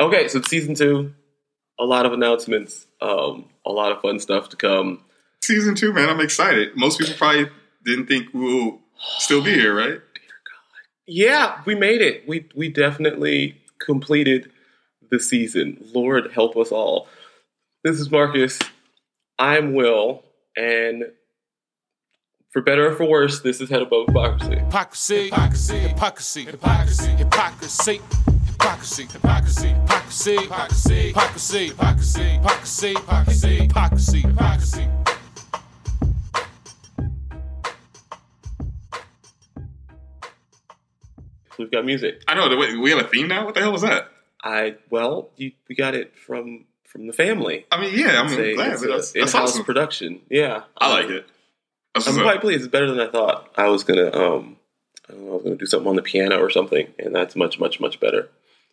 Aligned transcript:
Okay, 0.00 0.28
so 0.28 0.38
it's 0.38 0.48
season 0.48 0.74
two. 0.74 1.14
A 1.78 1.84
lot 1.84 2.06
of 2.06 2.12
announcements. 2.12 2.86
Um, 3.00 3.46
a 3.64 3.72
lot 3.72 3.92
of 3.92 4.00
fun 4.00 4.18
stuff 4.20 4.48
to 4.50 4.56
come. 4.56 5.04
Season 5.42 5.74
two, 5.74 5.92
man, 5.92 6.08
I'm 6.08 6.20
excited. 6.20 6.76
Most 6.76 6.98
people 6.98 7.14
probably 7.14 7.48
didn't 7.84 8.06
think 8.06 8.28
we'll 8.32 8.80
still 9.18 9.42
be 9.42 9.54
here, 9.54 9.74
right? 9.74 10.00
Yeah, 11.06 11.60
we 11.64 11.74
made 11.74 12.02
it. 12.02 12.26
We 12.26 12.48
we 12.54 12.68
definitely 12.68 13.60
completed 13.78 14.50
the 15.10 15.20
season. 15.20 15.78
Lord 15.94 16.32
help 16.32 16.56
us 16.56 16.72
all. 16.72 17.08
This 17.84 18.00
is 18.00 18.10
Marcus. 18.10 18.58
I'm 19.38 19.74
Will, 19.74 20.24
and 20.56 21.04
for 22.52 22.60
better 22.60 22.90
or 22.90 22.96
for 22.96 23.04
worse, 23.04 23.40
this 23.40 23.60
is 23.60 23.70
Head 23.70 23.82
Above 23.82 24.06
Hypocrisy. 24.08 24.56
Hypocrisy, 24.56 25.24
hypocrisy, 25.24 25.78
hypocrisy, 25.78 26.44
hypocrisy, 26.44 27.10
hypocrisy, 27.10 27.10
hypocrisy, 27.16 28.00
hypocrisy, 28.66 29.04
hypocrisy, 29.04 29.68
hypocrisy, 29.68 30.36
hypocrisy, 30.36 31.06
hypocrisy, 31.68 32.28
hypocrisy, 32.34 32.94
hypocrisy, 32.94 33.58
hypocrisy, 33.58 34.20
hypocrisy. 34.22 34.88
We've 41.58 41.70
got 41.70 41.84
music. 41.84 42.22
I 42.26 42.34
know. 42.34 42.54
Wait, 42.56 42.78
we 42.78 42.90
have 42.90 42.98
a 42.98 43.08
theme 43.08 43.28
now. 43.28 43.44
What 43.44 43.54
the 43.54 43.60
hell 43.60 43.72
was 43.72 43.82
that? 43.82 44.10
I 44.42 44.74
well, 44.90 45.30
you, 45.36 45.52
we 45.68 45.76
got 45.76 45.94
it 45.94 46.18
from 46.18 46.64
from 46.84 47.06
the 47.06 47.12
family. 47.12 47.66
I 47.70 47.80
mean, 47.80 47.96
yeah, 47.96 48.20
I'm 48.20 48.26
It's 48.26 48.56
glad. 48.56 48.72
it's 48.72 48.82
a 48.82 48.86
That's, 48.88 49.12
that's 49.12 49.32
in-house 49.34 49.50
awesome. 49.52 49.64
production. 49.64 50.20
Yeah, 50.28 50.64
I 50.76 50.92
like 50.92 51.08
it. 51.08 51.26
That's 51.94 52.08
I'm 52.08 52.16
quite 52.20 52.40
pleased. 52.40 52.64
It's 52.64 52.70
better 52.70 52.90
than 52.90 52.98
I 53.00 53.10
thought. 53.10 53.48
I 53.56 53.68
was 53.68 53.84
gonna 53.84 54.12
um, 54.12 54.56
I, 55.08 55.12
don't 55.12 55.24
know, 55.24 55.30
I 55.30 55.34
was 55.34 55.42
gonna 55.44 55.56
do 55.56 55.66
something 55.66 55.88
on 55.88 55.96
the 55.96 56.02
piano 56.02 56.38
or 56.38 56.50
something, 56.50 56.88
and 56.98 57.14
that's 57.14 57.36
much 57.36 57.60
much 57.60 57.78
much 57.80 58.00
better. 58.00 58.28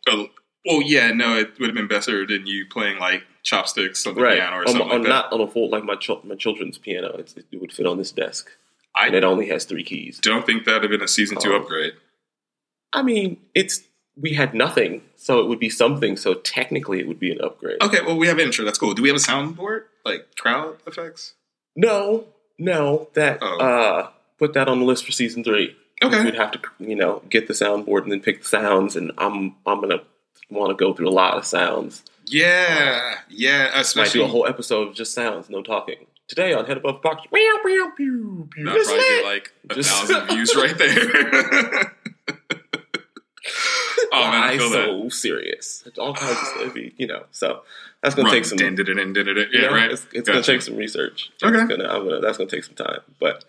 Oh, 0.08 0.28
well, 0.66 0.82
yeah, 0.82 1.12
no, 1.12 1.38
it 1.38 1.60
would 1.60 1.68
have 1.68 1.76
been 1.76 1.88
better 1.88 2.26
than 2.26 2.46
you 2.48 2.66
playing 2.66 3.00
like 3.00 3.24
chopsticks 3.44 4.06
on 4.08 4.16
the 4.16 4.22
Right, 4.22 4.38
piano 4.38 4.58
or 4.58 4.62
on, 4.62 4.68
something 4.68 4.82
on 4.84 4.90
like 4.90 5.04
that. 5.04 5.10
not 5.10 5.34
on 5.34 5.42
a 5.42 5.48
full 5.48 5.70
like 5.70 5.84
my 5.84 5.96
chil- 5.96 6.22
my 6.24 6.36
children's 6.36 6.78
piano. 6.78 7.16
It's, 7.18 7.36
it 7.36 7.46
would 7.60 7.74
fit 7.74 7.86
on 7.86 7.98
this 7.98 8.12
desk, 8.12 8.50
I 8.96 9.08
and 9.08 9.16
it 9.16 9.24
only 9.24 9.48
has 9.50 9.66
three 9.66 9.84
keys. 9.84 10.20
don't 10.20 10.46
think 10.46 10.66
that'd 10.66 10.84
have 10.84 10.92
been 10.92 11.02
a 11.04 11.08
season 11.08 11.38
two 11.40 11.54
Oh. 11.54 11.58
upgrade. 11.58 11.94
I 12.94 13.02
mean, 13.02 13.38
it's 13.56 13.82
we 14.16 14.34
had 14.34 14.54
nothing, 14.54 15.02
so 15.16 15.40
it 15.40 15.48
would 15.48 15.60
be 15.60 15.70
something. 15.70 16.16
So 16.16 16.36
technically, 16.36 17.00
it 17.00 17.08
would 17.08 17.20
be 17.20 17.32
an 17.32 17.42
upgrade. 17.42 17.82
Okay, 17.82 18.00
well, 18.06 18.18
we 18.18 18.28
have 18.28 18.38
an 18.38 18.46
intro. 18.46 18.64
That's 18.64 18.78
cool. 18.78 18.94
Do 18.94 19.02
we 19.02 19.10
have 19.10 19.18
a 19.18 19.20
soundboard 19.22 19.84
like 20.06 20.36
crowd 20.38 20.78
effects? 20.86 21.34
No, 21.76 22.28
no, 22.60 23.10
that 23.16 23.40
Oh. 23.42 23.58
uh, 23.58 24.10
put 24.38 24.54
that 24.54 24.68
on 24.70 24.80
the 24.80 24.86
list 24.86 25.06
for 25.06 25.12
season 25.12 25.44
three. 25.44 25.76
Okay. 26.04 26.24
We'd 26.26 26.36
have 26.36 26.52
to, 26.52 26.60
you 26.80 26.96
know, 26.96 27.22
get 27.30 27.48
the 27.48 27.54
soundboard 27.54 28.04
and 28.04 28.12
then 28.12 28.20
pick 28.22 28.42
the 28.44 28.48
sounds, 28.48 28.96
and 28.96 29.12
I'm 29.18 29.56
I'm 29.66 29.82
gonna 29.82 30.02
want 30.50 30.70
to 30.72 30.76
go 30.76 30.94
through 30.94 31.10
a 31.10 31.12
lot 31.12 31.38
of 31.38 31.46
sounds. 31.46 32.04
Yeah, 32.26 33.16
yeah, 33.30 33.84
Might 33.96 34.12
do 34.12 34.24
a 34.24 34.28
whole 34.28 34.48
episode 34.48 34.88
of 34.90 34.96
just 34.96 35.14
sounds, 35.14 35.50
no 35.50 35.62
talking. 35.62 36.06
Today 36.28 36.54
on 36.54 36.66
Head 36.66 36.78
Above 36.78 37.02
Box, 37.02 37.22
meow, 37.34 37.42
meow, 37.66 37.92
pew, 37.98 38.48
pew. 38.52 38.64
That'd 38.66 38.84
probably 38.86 39.04
it? 39.04 39.22
get 39.24 39.26
like 39.26 39.54
a 39.70 39.76
Just- 39.76 39.90
thousand 39.92 40.28
views 40.36 40.56
right 40.56 40.78
there. 40.78 40.94
oh 44.14 44.32
man, 44.32 44.44
I 44.44 44.58
feel 44.58 44.70
so 44.70 45.10
serious? 45.10 45.84
All 45.98 46.14
kinds 46.14 46.32
of 46.40 46.48
stuff, 46.48 46.76
you 46.98 47.08
know. 47.08 47.24
So 47.32 47.64
that's 48.02 48.16
gonna 48.16 48.30
that. 48.30 48.36
take 48.36 48.46
some. 48.46 48.58
Dun, 48.58 48.76
dun, 48.76 48.86
dun, 48.86 48.96
dun, 48.96 49.14
dun. 49.14 49.36
you 49.36 49.46
Yeah, 49.52 49.62
know, 49.68 49.74
right. 49.74 49.92
It's, 49.92 50.08
it's 50.14 50.28
gonna 50.30 50.42
take 50.44 50.62
some 50.62 50.76
research. 50.78 51.32
Okay. 51.44 51.68
Gonna, 51.68 51.88
I'm 51.90 52.06
gonna, 52.08 52.22
that's 52.22 52.38
gonna 52.38 52.50
take 52.50 52.64
some 52.64 52.76
time, 52.76 53.02
but 53.20 53.44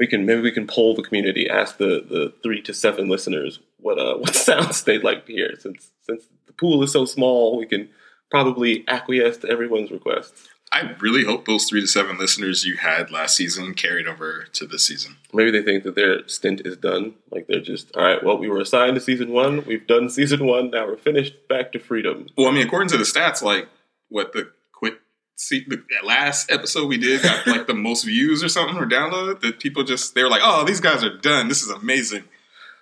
we 0.00 0.06
can 0.06 0.24
maybe 0.24 0.40
we 0.40 0.50
can 0.50 0.66
poll 0.66 0.94
the 0.94 1.02
community, 1.02 1.48
ask 1.48 1.76
the 1.76 2.02
the 2.08 2.32
three 2.42 2.62
to 2.62 2.72
seven 2.72 3.08
listeners 3.08 3.60
what 3.78 3.98
uh 3.98 4.16
what 4.16 4.34
sounds 4.48 4.82
they'd 4.82 5.04
like 5.04 5.26
to 5.26 5.32
hear. 5.32 5.54
Since 5.60 5.90
since 6.02 6.24
the 6.46 6.54
pool 6.54 6.82
is 6.82 6.90
so 6.90 7.04
small, 7.04 7.58
we 7.58 7.66
can 7.66 7.90
probably 8.30 8.82
acquiesce 8.88 9.36
to 9.38 9.48
everyone's 9.48 9.90
requests. 9.90 10.48
I 10.72 10.94
really 11.00 11.24
hope 11.24 11.46
those 11.46 11.66
three 11.66 11.80
to 11.80 11.86
seven 11.86 12.16
listeners 12.16 12.64
you 12.64 12.76
had 12.76 13.10
last 13.10 13.36
season 13.36 13.74
carried 13.74 14.06
over 14.06 14.46
to 14.52 14.66
this 14.66 14.86
season. 14.86 15.16
Maybe 15.34 15.50
they 15.50 15.62
think 15.62 15.82
that 15.82 15.96
their 15.96 16.26
stint 16.28 16.62
is 16.64 16.76
done. 16.76 17.14
Like 17.30 17.46
they're 17.46 17.60
just 17.60 17.94
all 17.94 18.02
right. 18.02 18.24
Well, 18.24 18.38
we 18.38 18.48
were 18.48 18.60
assigned 18.60 18.94
to 18.94 19.02
season 19.02 19.32
one. 19.32 19.66
We've 19.66 19.86
done 19.86 20.08
season 20.08 20.46
one. 20.46 20.70
Now 20.70 20.86
we're 20.86 20.96
finished. 20.96 21.46
Back 21.46 21.72
to 21.72 21.78
freedom. 21.78 22.28
Well, 22.38 22.48
I 22.48 22.52
mean, 22.52 22.66
according 22.66 22.88
to 22.90 22.96
the 22.96 23.04
stats, 23.04 23.42
like 23.42 23.68
what 24.08 24.32
the 24.32 24.50
see 25.40 25.64
the 25.68 25.82
last 26.04 26.50
episode 26.50 26.86
we 26.86 26.98
did 26.98 27.22
got 27.22 27.46
like 27.46 27.66
the 27.66 27.74
most 27.74 28.04
views 28.04 28.42
or 28.44 28.48
something 28.48 28.76
or 28.76 28.86
download 28.86 29.40
that 29.40 29.58
people 29.58 29.82
just 29.82 30.14
they 30.14 30.22
were 30.22 30.28
like, 30.28 30.42
oh, 30.44 30.64
these 30.64 30.80
guys 30.80 31.02
are 31.02 31.16
done. 31.16 31.48
This 31.48 31.62
is 31.62 31.70
amazing. 31.70 32.24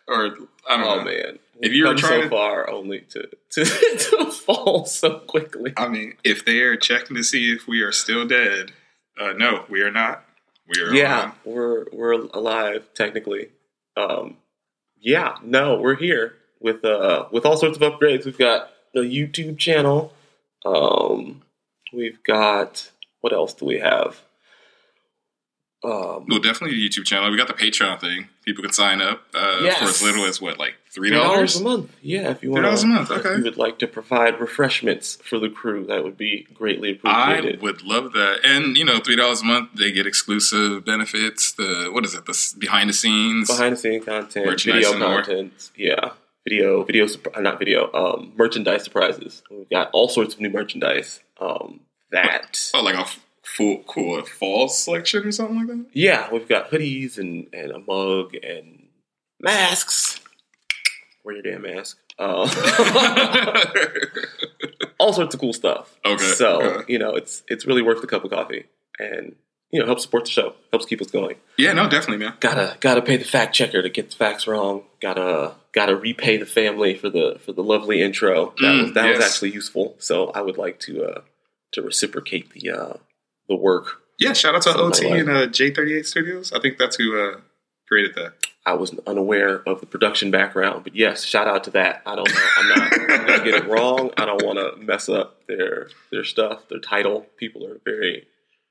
Or 0.08 0.26
I 0.69 0.76
don't 0.76 0.86
Oh 0.86 0.96
know. 0.98 1.04
man, 1.04 1.38
If 1.60 1.72
you're 1.72 1.94
trying 1.94 2.22
so 2.22 2.22
to- 2.22 2.28
far, 2.30 2.69
only 2.70 3.00
to 3.10 3.28
to, 3.52 3.64
to 3.64 4.32
fall 4.32 4.84
so 4.86 5.19
quickly. 5.20 5.72
I 5.76 5.88
mean, 5.88 6.14
if 6.24 6.44
they 6.44 6.60
are 6.60 6.76
checking 6.76 7.16
to 7.16 7.22
see 7.22 7.52
if 7.52 7.66
we 7.69 7.82
are 7.82 7.92
still 7.92 8.26
dead, 8.26 8.72
uh, 9.20 9.32
no, 9.32 9.64
we 9.69 9.80
are 9.82 9.90
not. 9.90 10.25
We 10.69 10.82
are 10.82 10.92
Yeah, 10.94 11.20
on. 11.20 11.32
we're 11.44 11.86
we're 11.92 12.12
alive 12.12 12.88
technically. 12.94 13.48
Um, 13.96 14.36
yeah, 15.00 15.36
no, 15.42 15.78
we're 15.80 15.96
here 15.96 16.34
with 16.60 16.84
uh 16.84 17.26
with 17.30 17.46
all 17.46 17.56
sorts 17.56 17.78
of 17.78 17.82
upgrades. 17.82 18.25
We've 18.25 18.36
got 18.38 18.70
a 18.94 19.00
YouTube 19.00 19.58
channel. 19.58 20.12
Um, 20.64 21.42
we've 21.93 22.22
got 22.25 22.91
what 23.21 23.32
else 23.32 23.54
do 23.54 23.65
we 23.65 23.78
have? 23.81 24.21
Um, 25.84 26.26
Well, 26.28 26.41
definitely 26.41 26.76
the 26.76 26.88
YouTube 26.88 27.04
channel. 27.04 27.31
We 27.31 27.37
got 27.37 27.47
the 27.47 27.54
Patreon 27.54 28.00
thing. 28.00 28.28
People 28.44 28.62
can 28.65 28.72
sign 28.72 29.00
up 29.00 29.22
uh, 29.32 29.60
Yes. 29.62 29.78
for 29.78 29.84
as 29.84 30.03
little 30.03 30.25
as 30.25 30.41
what, 30.41 30.59
like 30.59 30.75
three 30.91 31.10
$3. 31.12 31.60
a 31.60 31.62
month. 31.62 31.93
Yeah, 32.03 32.31
if 32.31 32.43
you 32.43 32.50
want 32.50 32.66
$3 32.66 32.82
a 32.82 32.87
month, 32.87 33.10
Okay. 33.12 33.28
If 33.28 33.38
you 33.38 33.44
would 33.44 33.56
like 33.59 33.78
to 33.78 33.87
provide 33.87 34.41
refreshments 34.41 35.16
for 35.22 35.38
the 35.38 35.49
crew, 35.49 35.84
that 35.87 36.03
would 36.03 36.16
be 36.16 36.49
greatly 36.53 36.93
appreciated. 36.93 37.60
I 37.60 37.62
would 37.62 37.84
love 37.84 38.12
that, 38.15 38.41
and 38.44 38.76
you 38.76 38.84
know, 38.84 38.99
three 38.99 39.15
dollars 39.15 39.43
a 39.43 39.44
month, 39.44 39.70
they 39.75 39.93
get 39.93 40.05
exclusive 40.06 40.84
benefits. 40.84 41.53
The 41.53 41.91
what 41.93 42.05
is 42.05 42.15
it? 42.15 42.26
The 42.26 42.55
behind 42.59 42.91
the 42.91 42.94
scenes. 42.94 43.47
behind 43.49 43.75
the 43.75 43.76
scene 43.76 44.03
content, 44.05 44.60
video 44.65 44.91
and 44.91 44.99
more. 45.00 45.22
content, 45.22 45.70
yeah, 45.76 46.10
video, 46.48 46.82
video, 46.82 47.06
uh, 47.34 47.41
not 47.41 47.59
video, 47.59 47.92
um, 47.92 48.32
merchandise 48.36 48.84
surprises. 48.84 49.42
We've 49.50 49.69
got 49.69 49.91
all 49.92 50.09
sorts 50.09 50.34
of 50.34 50.41
new 50.41 50.50
merchandise. 50.50 51.20
Um, 51.41 51.81
that, 52.10 52.70
oh, 52.75 52.82
like 52.82 52.94
a 52.94 53.00
f- 53.00 53.20
full 53.42 53.82
cool 53.86 54.25
fall 54.25 54.69
selection 54.69 55.26
or 55.26 55.32
something 55.32 55.58
like 55.58 55.66
that. 55.66 55.87
yeah, 55.92 56.28
we've 56.32 56.48
got 56.48 56.70
hoodies 56.70 57.19
and 57.19 57.48
and 57.53 57.70
a 57.70 57.78
mug 57.81 58.34
and 58.42 58.88
masks. 59.41 60.20
Wear 61.22 61.37
your 61.37 61.42
damn 61.42 61.62
mask. 61.62 61.98
Uh, 62.19 62.48
all 64.98 65.12
sorts 65.12 65.34
of 65.34 65.41
cool 65.41 65.53
stuff. 65.53 65.97
Okay, 66.04 66.25
so 66.25 66.62
okay. 66.62 66.92
you 66.92 66.98
know, 66.98 67.14
it's 67.14 67.42
it's 67.48 67.66
really 67.66 67.82
worth 67.82 68.00
the 68.00 68.06
cup 68.06 68.25
of 68.25 68.31
coffee, 68.31 68.64
and 68.98 69.37
you 69.71 69.79
know, 69.81 69.87
help 69.87 70.01
support 70.01 70.25
the 70.25 70.31
show, 70.31 70.55
helps 70.73 70.87
keep 70.87 71.01
us 71.01 71.11
going. 71.11 71.37
yeah, 71.59 71.73
no, 71.73 71.89
definitely, 71.89 72.25
man. 72.25 72.34
gotta 72.41 72.77
gotta 72.81 73.03
pay 73.03 73.17
the 73.17 73.25
fact 73.25 73.55
checker 73.55 73.83
to 73.83 73.89
get 73.91 74.11
the 74.11 74.17
facts 74.17 74.47
wrong. 74.47 74.84
Gotta 75.01 75.55
gotta 75.73 75.95
repay 75.97 76.37
the 76.39 76.47
family 76.47 76.95
for 76.95 77.11
the 77.11 77.39
for 77.45 77.53
the 77.53 77.62
lovely 77.62 78.01
intro. 78.03 78.55
That 78.61 78.75
Mm, 78.75 78.83
was 78.83 78.93
that 78.95 79.17
was 79.17 79.25
actually 79.25 79.51
useful. 79.53 79.95
So 79.99 80.31
I 80.31 80.41
would 80.43 80.56
like 80.59 80.79
to 80.81 81.05
uh 81.05 81.21
to 81.73 81.83
reciprocate 81.83 82.51
the 82.53 82.71
uh 82.71 82.93
the 83.49 83.56
work. 83.56 84.01
Yeah, 84.19 84.33
shout 84.33 84.55
out 84.55 84.62
to 84.62 84.77
OT 84.77 85.09
like. 85.09 85.21
and 85.21 85.29
uh, 85.31 85.47
J38 85.47 86.05
Studios. 86.05 86.53
I 86.53 86.59
think 86.61 86.77
that's 86.77 86.97
who 86.97 87.17
uh, 87.21 87.41
created 87.87 88.17
that. 88.17 88.33
I 88.67 88.75
was 88.75 88.93
unaware 89.06 89.62
of 89.67 89.79
the 89.81 89.87
production 89.87 90.31
background, 90.33 90.83
but 90.85 90.95
yes, 90.97 91.25
shout 91.25 91.47
out 91.47 91.62
to 91.65 91.71
that. 91.71 92.03
I 92.05 92.17
don't 92.17 92.29
know. 92.29 92.41
I'm 92.59 92.69
not 92.69 92.93
I'm 92.93 93.27
gonna 93.27 93.45
get 93.45 93.55
it 93.55 93.67
wrong. 93.69 94.11
I 94.17 94.25
don't 94.27 94.43
want 94.45 94.59
to 94.59 94.77
mess 94.85 95.09
up 95.09 95.47
their 95.47 95.89
their 96.11 96.25
stuff, 96.25 96.69
their 96.69 96.81
title. 96.81 97.27
People 97.37 97.65
are 97.67 97.79
very 97.85 98.27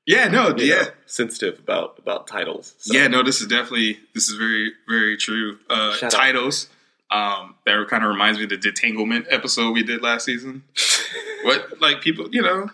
Yeah, 0.08 0.28
no, 0.28 0.56
you 0.56 0.64
yeah, 0.64 0.82
know, 0.84 0.88
sensitive 1.04 1.58
about 1.58 1.98
about 1.98 2.26
titles. 2.26 2.74
So, 2.78 2.96
yeah, 2.96 3.08
no. 3.08 3.22
This 3.22 3.42
is 3.42 3.46
definitely 3.46 3.98
this 4.14 4.30
is 4.30 4.36
very 4.36 4.72
very 4.88 5.18
true. 5.18 5.58
Uh, 5.68 5.94
Shout 5.96 6.10
titles. 6.10 6.70
Um, 7.10 7.56
that 7.66 7.86
kind 7.90 8.02
of 8.02 8.08
reminds 8.08 8.38
me 8.38 8.44
of 8.44 8.50
the 8.50 8.56
detanglement 8.56 9.26
episode 9.28 9.72
we 9.72 9.82
did 9.82 10.00
last 10.00 10.24
season. 10.24 10.64
what 11.42 11.78
like 11.82 12.00
people, 12.00 12.26
you 12.32 12.40
know, 12.40 12.70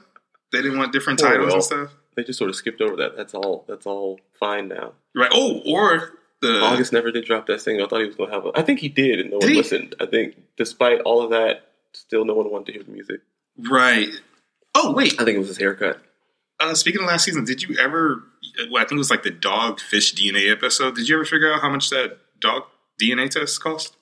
they 0.53 0.63
didn't 0.63 0.79
want 0.79 0.93
different 0.93 1.19
Poor 1.19 1.31
titles 1.31 1.47
Will. 1.49 1.55
and 1.55 1.65
stuff. 1.65 1.91
they 2.15 2.23
just 2.23 2.39
sort 2.39 2.51
of 2.51 2.55
skipped 2.55 2.81
over 2.81 2.95
that. 2.97 3.17
That's 3.17 3.35
all. 3.35 3.65
That's 3.67 3.85
all 3.85 4.21
fine 4.39 4.69
now. 4.69 4.93
Right. 5.13 5.31
Oh, 5.35 5.61
or 5.67 6.13
the 6.41 6.61
August 6.61 6.93
never 6.93 7.11
did 7.11 7.25
drop 7.25 7.47
that 7.49 7.61
single. 7.61 7.87
I 7.87 7.89
thought 7.89 8.01
he 8.01 8.07
was 8.07 8.15
going 8.15 8.31
to 8.31 8.35
have 8.37 8.47
a. 8.47 8.53
I 8.55 8.63
think 8.63 8.79
he 8.79 8.89
did, 8.89 9.19
and 9.19 9.31
no 9.31 9.39
one 9.39 9.49
he? 9.49 9.57
listened. 9.57 9.97
I 9.99 10.07
think, 10.07 10.37
despite 10.57 11.01
all 11.01 11.21
of 11.21 11.31
that, 11.31 11.67
still 11.95 12.25
no 12.25 12.35
one 12.35 12.49
wanted 12.49 12.67
to 12.67 12.73
hear 12.75 12.85
the 12.85 12.93
music. 12.93 13.23
right. 13.59 14.09
Oh 14.77 14.93
wait. 14.93 15.15
I 15.21 15.25
think 15.25 15.35
it 15.35 15.39
was 15.39 15.49
his 15.49 15.59
haircut. 15.59 16.01
Uh, 16.65 16.75
speaking 16.75 17.03
of 17.03 17.07
last 17.07 17.25
season, 17.25 17.45
did 17.45 17.63
you 17.63 17.77
ever? 17.79 18.23
Well, 18.71 18.77
I 18.83 18.87
think 18.87 18.93
it 18.93 18.99
was 18.99 19.11
like 19.11 19.23
the 19.23 19.31
dog 19.31 19.81
fish 19.81 20.15
DNA 20.15 20.51
episode. 20.51 20.95
Did 20.97 21.09
you 21.09 21.17
ever 21.17 21.25
figure 21.25 21.53
out 21.53 21.61
how 21.61 21.71
much 21.71 21.91
that 21.91 22.19
dog 22.41 22.65
DNA 23.01 23.29
test 23.31 23.61
cost? 23.63 23.97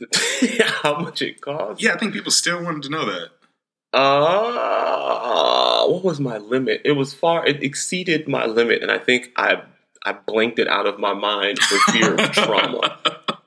Yeah, 0.40 0.70
how 0.82 0.98
much 1.00 1.22
it 1.22 1.40
cost? 1.40 1.82
Yeah, 1.82 1.92
I 1.94 1.98
think 1.98 2.12
people 2.12 2.30
still 2.30 2.62
wanted 2.62 2.84
to 2.84 2.90
know 2.90 3.04
that. 3.06 3.30
Uh, 3.92 5.86
what 5.88 6.04
was 6.04 6.20
my 6.20 6.38
limit? 6.38 6.82
It 6.84 6.92
was 6.92 7.12
far. 7.14 7.44
It 7.46 7.62
exceeded 7.62 8.28
my 8.28 8.46
limit, 8.46 8.82
and 8.82 8.90
I 8.92 8.98
think 8.98 9.30
I 9.36 9.62
I 10.04 10.12
blanked 10.12 10.58
it 10.60 10.68
out 10.68 10.86
of 10.86 10.98
my 11.00 11.14
mind 11.14 11.58
for 11.58 11.92
fear 11.92 12.14
of 12.14 12.20
trauma. 12.32 12.98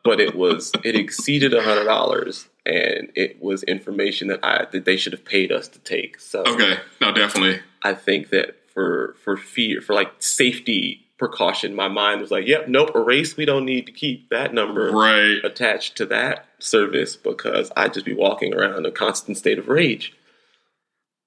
but 0.03 0.19
it 0.19 0.35
was 0.35 0.71
it 0.83 0.95
exceeded 0.95 1.53
a 1.53 1.61
hundred 1.63 1.85
dollars, 1.85 2.49
and 2.65 3.09
it 3.15 3.41
was 3.41 3.63
information 3.63 4.27
that 4.27 4.43
I 4.43 4.65
that 4.71 4.83
they 4.85 4.97
should 4.97 5.13
have 5.13 5.23
paid 5.25 5.51
us 5.51 5.67
to 5.69 5.79
take. 5.79 6.19
So 6.19 6.43
Okay, 6.45 6.77
no, 6.99 7.13
definitely. 7.13 7.61
I 7.83 7.93
think 7.93 8.29
that 8.29 8.55
for 8.73 9.15
for 9.23 9.37
fear 9.37 9.81
for 9.81 9.93
like 9.93 10.11
safety 10.19 11.05
precaution, 11.17 11.75
my 11.75 11.87
mind 11.87 12.21
was 12.21 12.31
like, 12.31 12.47
"Yep, 12.47 12.67
nope, 12.67 12.91
erase. 12.95 13.37
We 13.37 13.45
don't 13.45 13.65
need 13.65 13.85
to 13.85 13.91
keep 13.91 14.29
that 14.29 14.53
number 14.53 14.91
Right. 14.91 15.37
attached 15.43 15.97
to 15.97 16.05
that 16.07 16.47
service 16.59 17.15
because 17.15 17.71
I'd 17.77 17.93
just 17.93 18.05
be 18.05 18.13
walking 18.13 18.53
around 18.53 18.77
in 18.77 18.85
a 18.85 18.91
constant 18.91 19.37
state 19.37 19.59
of 19.59 19.67
rage." 19.67 20.13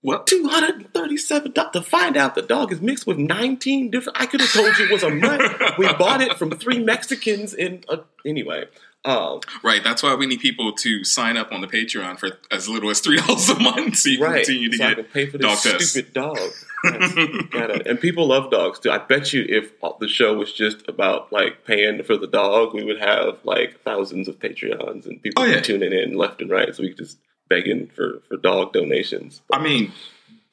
Well, 0.02 0.22
Two 0.24 0.48
hundred 0.48 0.74
and 0.76 0.92
thirty-seven 0.92 1.52
dollars 1.52 1.72
to 1.72 1.82
find 1.82 2.16
out 2.16 2.34
the 2.34 2.42
dog 2.42 2.72
is 2.72 2.80
mixed 2.82 3.06
with 3.06 3.16
nineteen 3.18 3.90
different. 3.90 4.20
I 4.20 4.26
could 4.26 4.40
have 4.40 4.52
told 4.52 4.76
you 4.78 4.84
it 4.86 4.92
was 4.92 5.02
a 5.02 5.08
mutt. 5.10 5.78
we 5.78 5.86
bought 5.94 6.20
it 6.20 6.36
from 6.36 6.50
three 6.50 6.78
Mexicans 6.78 7.54
in. 7.54 7.84
A, 7.88 8.00
anyway, 8.26 8.66
um, 9.04 9.40
Right. 9.62 9.82
That's 9.84 10.02
why 10.02 10.14
we 10.14 10.26
need 10.26 10.40
people 10.40 10.72
to 10.72 11.04
sign 11.04 11.36
up 11.36 11.52
on 11.52 11.60
the 11.60 11.66
Patreon 11.66 12.18
for 12.18 12.30
as 12.50 12.68
little 12.68 12.90
as 12.90 13.00
three 13.00 13.16
dollars 13.20 13.48
a 13.50 13.58
month, 13.58 13.96
so 13.96 14.08
you 14.08 14.18
can 14.18 14.26
right. 14.26 14.44
continue 14.46 14.70
to 14.70 14.76
so 14.76 14.94
get. 14.94 15.12
pay 15.12 15.26
for 15.26 15.38
dog 15.38 15.58
this 15.58 15.62
tests. 15.72 15.90
stupid 15.90 16.12
dog. 16.14 16.38
Gotta- 17.50 17.88
and 17.88 18.00
people 18.00 18.26
love 18.28 18.50
dogs 18.50 18.78
too. 18.78 18.90
I 18.90 18.98
bet 18.98 19.32
you 19.32 19.44
if 19.48 19.72
the 20.00 20.08
show 20.08 20.34
was 20.34 20.52
just 20.52 20.88
about 20.88 21.32
like 21.32 21.64
paying 21.64 22.02
for 22.02 22.16
the 22.16 22.26
dog, 22.26 22.74
we 22.74 22.84
would 22.84 23.00
have 23.00 23.38
like 23.44 23.80
thousands 23.82 24.28
of 24.28 24.38
Patreons 24.38 25.06
and 25.06 25.22
people 25.22 25.42
Oh, 25.42 25.46
yeah. 25.46 25.60
tuning 25.60 25.92
in 25.92 26.16
left 26.16 26.40
and 26.40 26.50
right. 26.50 26.74
So 26.74 26.82
we 26.82 26.88
could 26.90 26.98
just 26.98 27.18
begging 27.48 27.88
for 27.88 28.22
for 28.28 28.36
dog 28.36 28.72
donations. 28.72 29.42
I 29.52 29.62
mean, 29.62 29.92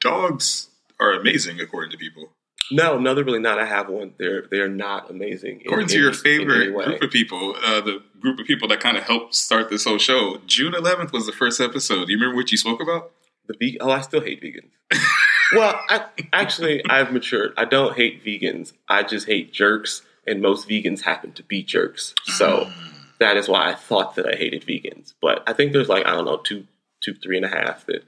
dogs 0.00 0.68
are 1.00 1.12
amazing 1.12 1.60
according 1.60 1.90
to 1.92 1.96
people. 1.98 2.30
No, 2.72 2.98
no, 2.98 3.14
they're 3.14 3.24
really 3.24 3.38
not. 3.38 3.58
I 3.58 3.66
have 3.66 3.88
one. 3.88 4.14
They're 4.18 4.44
they're 4.50 4.68
not 4.68 5.10
amazing. 5.10 5.60
in 5.60 5.66
According 5.66 5.88
to 5.88 5.94
any- 5.94 6.02
your 6.04 6.12
favorite 6.12 6.72
group 6.72 7.02
of 7.02 7.10
people, 7.10 7.54
uh, 7.64 7.80
the 7.80 8.02
group 8.20 8.38
of 8.38 8.46
people 8.46 8.68
that 8.68 8.80
kind 8.80 8.96
of 8.96 9.04
helped 9.04 9.34
start 9.34 9.68
this 9.70 9.84
whole 9.84 9.98
show, 9.98 10.40
June 10.46 10.72
11th 10.72 11.12
was 11.12 11.26
the 11.26 11.32
first 11.32 11.60
episode. 11.60 12.06
Do 12.06 12.12
you 12.12 12.18
remember 12.18 12.36
what 12.36 12.50
you 12.50 12.56
spoke 12.58 12.80
about? 12.80 13.12
The 13.48 13.54
ve- 13.58 13.78
oh, 13.80 13.90
I 13.90 14.00
still 14.00 14.20
hate 14.20 14.40
vegans. 14.42 14.70
well, 15.52 15.78
I, 15.88 16.04
actually, 16.32 16.82
I've 16.88 17.12
matured. 17.12 17.52
I 17.56 17.64
don't 17.64 17.96
hate 17.96 18.24
vegans. 18.24 18.72
I 18.88 19.02
just 19.02 19.26
hate 19.26 19.52
jerks, 19.52 20.02
and 20.26 20.40
most 20.40 20.68
vegans 20.68 21.02
happen 21.02 21.32
to 21.32 21.42
be 21.42 21.62
jerks. 21.62 22.14
So 22.24 22.70
that 23.18 23.36
is 23.36 23.48
why 23.48 23.68
I 23.70 23.74
thought 23.74 24.14
that 24.14 24.26
I 24.26 24.36
hated 24.36 24.62
vegans. 24.64 25.14
But 25.20 25.42
I 25.46 25.52
think 25.52 25.72
there's 25.72 25.88
like 25.88 26.06
I 26.06 26.12
don't 26.12 26.24
know 26.24 26.36
two, 26.38 26.66
two, 27.00 27.14
three 27.14 27.36
and 27.36 27.44
a 27.44 27.48
half 27.48 27.84
that 27.86 28.04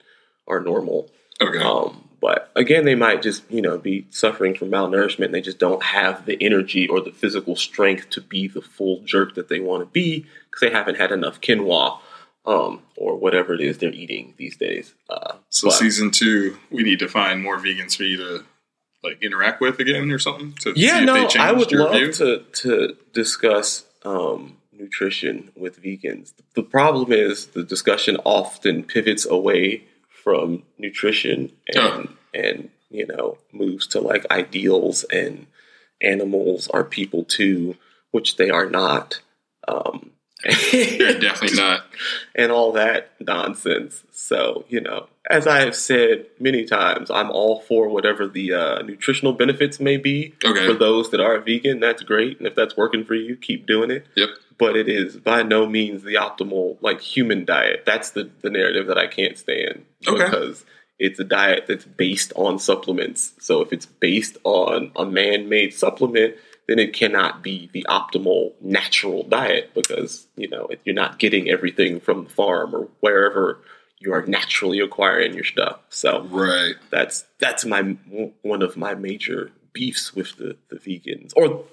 are 0.47 0.61
normal. 0.61 1.11
Okay. 1.41 1.59
Um, 1.59 2.04
but 2.25 2.51
again, 2.57 2.87
they 2.87 2.95
might 2.95 3.21
just 3.21 3.43
you 3.51 3.61
know 3.61 3.77
be 3.77 4.07
suffering 4.09 4.55
from 4.55 4.71
malnourishment. 4.71 5.27
And 5.27 5.35
they 5.35 5.43
just 5.43 5.59
don't 5.59 5.83
have 5.83 6.25
the 6.25 6.43
energy 6.43 6.89
or 6.89 7.03
the 7.03 7.13
physical 7.13 7.55
strength 7.55 8.09
to 8.11 8.23
be 8.23 8.49
the 8.49 8.63
full 8.63 9.03
jerk 9.05 9.35
that 9.35 9.51
they 9.51 9.61
want 9.61 9.83
to 9.83 9.87
be 9.87 10.21
because 10.21 10.61
they 10.63 10.71
haven't 10.71 10.95
had 10.95 11.13
enough 11.13 11.43
quinoa 11.43 11.99
um, 12.47 12.81
or 12.97 13.17
whatever 13.17 13.53
it 13.53 13.61
is 13.61 13.77
they're 13.77 13.93
eating 13.93 14.33
these 14.39 14.57
days. 14.57 14.95
Uh, 15.11 15.35
so 15.51 15.69
but- 15.69 15.75
season 15.75 16.11
two, 16.11 16.57
we 16.71 16.83
need 16.83 16.99
to 17.01 17.09
find 17.09 17.43
more 17.43 17.59
vegans 17.59 17.95
for 17.95 18.05
you 18.05 18.17
to 18.17 18.45
like 19.03 19.23
interact 19.23 19.61
with 19.61 19.79
again 19.79 20.11
or 20.11 20.19
something 20.19 20.55
to 20.61 20.73
yeah, 20.75 20.95
see 20.95 20.99
if 21.01 21.05
no, 21.05 21.29
they 21.29 21.39
I 21.39 21.53
would 21.53 21.71
love 21.73 21.93
view. 21.93 22.11
to 22.13 22.39
to 22.39 22.97
discuss 23.13 23.85
um, 24.03 24.57
nutrition 24.73 25.51
with 25.55 25.83
vegans. 25.83 26.33
The 26.55 26.63
problem 26.63 27.13
is 27.13 27.49
the 27.49 27.63
discussion 27.63 28.17
often 28.25 28.83
pivots 28.83 29.27
away 29.27 29.85
from 30.25 30.63
nutrition 30.79 31.53
and 31.69 31.79
Oh. 31.79 32.09
and 32.33 32.71
you 32.91 33.07
know 33.07 33.39
moves 33.53 33.87
to 33.89 34.01
like 34.01 34.25
ideals 34.31 35.05
and 35.13 35.47
animals 36.01 36.69
are 36.69 36.85
people 36.85 37.25
too, 37.25 37.77
which 38.11 38.37
they 38.37 38.51
are 38.51 38.69
not. 38.69 39.21
Um, 39.69 40.11
They're 40.73 41.19
definitely 41.19 41.57
not. 41.67 41.87
and 42.35 42.53
all 42.53 42.73
that 42.73 43.13
nonsense. 43.19 44.03
So, 44.13 44.67
you 44.69 44.81
know, 44.81 45.07
as 45.31 45.47
I 45.47 45.61
have 45.61 45.75
said 45.75 46.27
many 46.39 46.65
times, 46.67 47.11
I'm 47.11 47.31
all 47.31 47.61
for 47.63 47.89
whatever 47.89 48.27
the 48.29 48.53
uh, 48.53 48.83
nutritional 48.83 49.33
benefits 49.33 49.81
may 49.81 49.97
be 49.97 50.35
Okay. 50.45 50.67
for 50.67 50.75
those 50.75 51.11
that 51.13 51.21
are 51.21 51.39
vegan. 51.41 51.81
That's 51.81 52.03
great. 52.03 52.37
And 52.39 52.47
if 52.47 52.55
that's 52.55 52.77
working 52.77 53.05
for 53.07 53.15
you, 53.15 53.37
keep 53.37 53.67
doing 53.67 53.91
it. 53.91 54.07
Yep. 54.17 54.29
But 54.59 54.77
it 54.77 54.89
is 54.89 55.17
by 55.17 55.43
no 55.43 55.67
means 55.67 56.03
the 56.03 56.15
optimal, 56.15 56.79
like, 56.81 57.01
human 57.01 57.45
diet. 57.45 57.83
That's 57.85 58.11
the, 58.11 58.31
the 58.43 58.51
narrative 58.51 58.87
that 58.87 58.99
I 58.99 59.07
can't 59.07 59.37
stand. 59.37 59.85
Okay. 60.07 60.25
Because 60.25 60.65
it's 60.99 61.19
a 61.19 61.25
diet 61.25 61.65
that's 61.67 61.85
based 61.85 62.33
on 62.37 62.59
supplements. 62.59 63.33
So 63.41 63.61
if 63.63 63.73
it's 63.73 63.87
based 63.87 64.39
on 64.45 64.93
a 64.95 65.05
man 65.05 65.49
made 65.49 65.75
supplement, 65.75 66.37
then 66.69 66.79
it 66.79 66.93
cannot 66.95 67.43
be 67.43 67.69
the 67.73 67.85
optimal 67.89 68.53
natural 68.61 69.23
diet 69.25 69.73
because 69.75 70.27
you 70.37 70.49
know 70.49 70.69
you're 70.85 70.95
not 70.95 71.19
getting 71.19 71.51
everything 71.51 72.01
from 72.01 72.25
the 72.25 72.31
farm 72.31 72.75
or 72.75 72.89
wherever 73.01 73.61
you 73.99 74.15
are 74.15 74.25
naturally 74.27 74.81
acquiring 74.81 75.35
your 75.35 75.45
stuff. 75.45 75.81
So 75.91 76.23
Right. 76.25 76.75
that's 76.91 77.27
that's 77.39 77.65
my 77.67 77.83
one 78.43 78.63
of 78.63 78.77
my 78.77 78.95
major 78.95 79.51
beefs 79.73 80.15
with 80.15 80.37
the, 80.37 80.57
the 80.71 80.77
vegans 80.77 81.33
or 81.37 81.65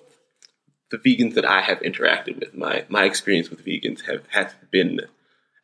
the 0.92 0.98
vegans 0.98 1.34
that 1.36 1.46
I 1.46 1.62
have 1.62 1.80
interacted 1.80 2.40
with. 2.40 2.54
My 2.54 2.86
my 2.90 3.06
experience 3.06 3.50
with 3.50 3.66
vegans 3.66 4.02
have 4.06 4.24
has 4.30 4.52
been 4.72 5.00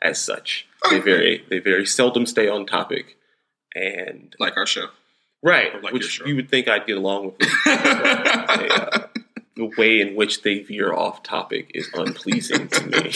as 0.02 0.20
such. 0.20 0.66
They 0.90 1.00
very 1.00 1.44
they 1.50 1.60
very 1.60 1.86
seldom 1.86 2.26
stay 2.26 2.48
on 2.48 2.66
topic, 2.66 3.18
and 3.76 4.36
Like 4.40 4.58
our 4.58 4.66
show. 4.66 4.88
right, 5.44 5.82
like 5.84 5.94
which 5.94 6.22
you 6.26 6.36
would 6.36 6.50
think 6.50 6.68
I'd 6.68 6.86
get 6.88 6.98
along 6.98 7.26
with. 7.26 7.38
Them. 7.40 7.50
They, 7.66 8.70
uh, 8.70 9.00
the 9.56 9.72
way 9.78 10.00
in 10.02 10.16
which 10.16 10.44
they 10.44 10.60
veer 10.60 10.94
off 10.94 11.24
topic 11.24 11.72
is 11.74 11.90
unpleasing 11.94 12.68
to 12.68 12.88
me. 12.88 13.12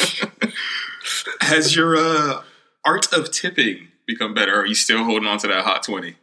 Has 1.41 1.75
your 1.75 1.95
uh, 1.95 2.41
art 2.83 3.13
of 3.13 3.31
tipping 3.31 3.89
become 4.07 4.33
better? 4.33 4.55
Are 4.55 4.65
you 4.65 4.73
still 4.75 5.03
holding 5.03 5.27
on 5.27 5.37
to 5.39 5.47
that 5.47 5.63
hot 5.63 5.83
20? 5.83 6.15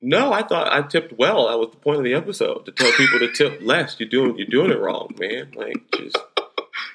No, 0.00 0.32
I 0.32 0.42
thought 0.42 0.72
I 0.72 0.82
tipped 0.86 1.18
well. 1.18 1.48
That 1.48 1.58
was 1.58 1.70
the 1.70 1.76
point 1.76 1.98
of 1.98 2.04
the 2.04 2.14
episode 2.14 2.66
to 2.66 2.72
tell 2.72 2.92
people 2.92 3.18
to 3.18 3.32
tip 3.32 3.60
less. 3.60 3.96
You're 3.98 4.08
doing 4.08 4.38
you're 4.38 4.46
doing 4.46 4.70
it 4.70 4.78
wrong, 4.78 5.14
man. 5.18 5.52
Like 5.56 5.90
just 5.96 6.18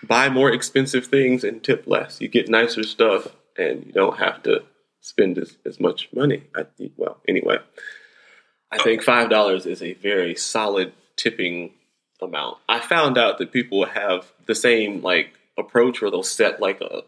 buy 0.07 0.29
more 0.29 0.51
expensive 0.51 1.07
things 1.07 1.43
and 1.43 1.63
tip 1.63 1.83
less. 1.85 2.21
You 2.21 2.29
get 2.29 2.49
nicer 2.49 2.83
stuff, 2.83 3.27
and 3.57 3.85
you 3.85 3.91
don't 3.91 4.19
have 4.19 4.43
to 4.43 4.63
spend 5.01 5.37
as, 5.37 5.57
as 5.65 5.79
much 5.79 6.09
money. 6.15 6.43
I, 6.55 6.65
well, 6.95 7.19
anyway, 7.27 7.57
I 8.71 8.81
think 8.81 9.03
five 9.03 9.29
dollars 9.29 9.65
is 9.65 9.81
a 9.81 9.93
very 9.93 10.35
solid 10.35 10.93
tipping 11.17 11.73
amount. 12.21 12.57
I 12.69 12.79
found 12.79 13.17
out 13.17 13.37
that 13.39 13.51
people 13.51 13.85
have 13.85 14.31
the 14.45 14.55
same 14.55 15.01
like 15.01 15.33
approach 15.57 16.01
where 16.01 16.09
they'll 16.09 16.23
set 16.23 16.61
like 16.61 16.79
a 16.79 17.03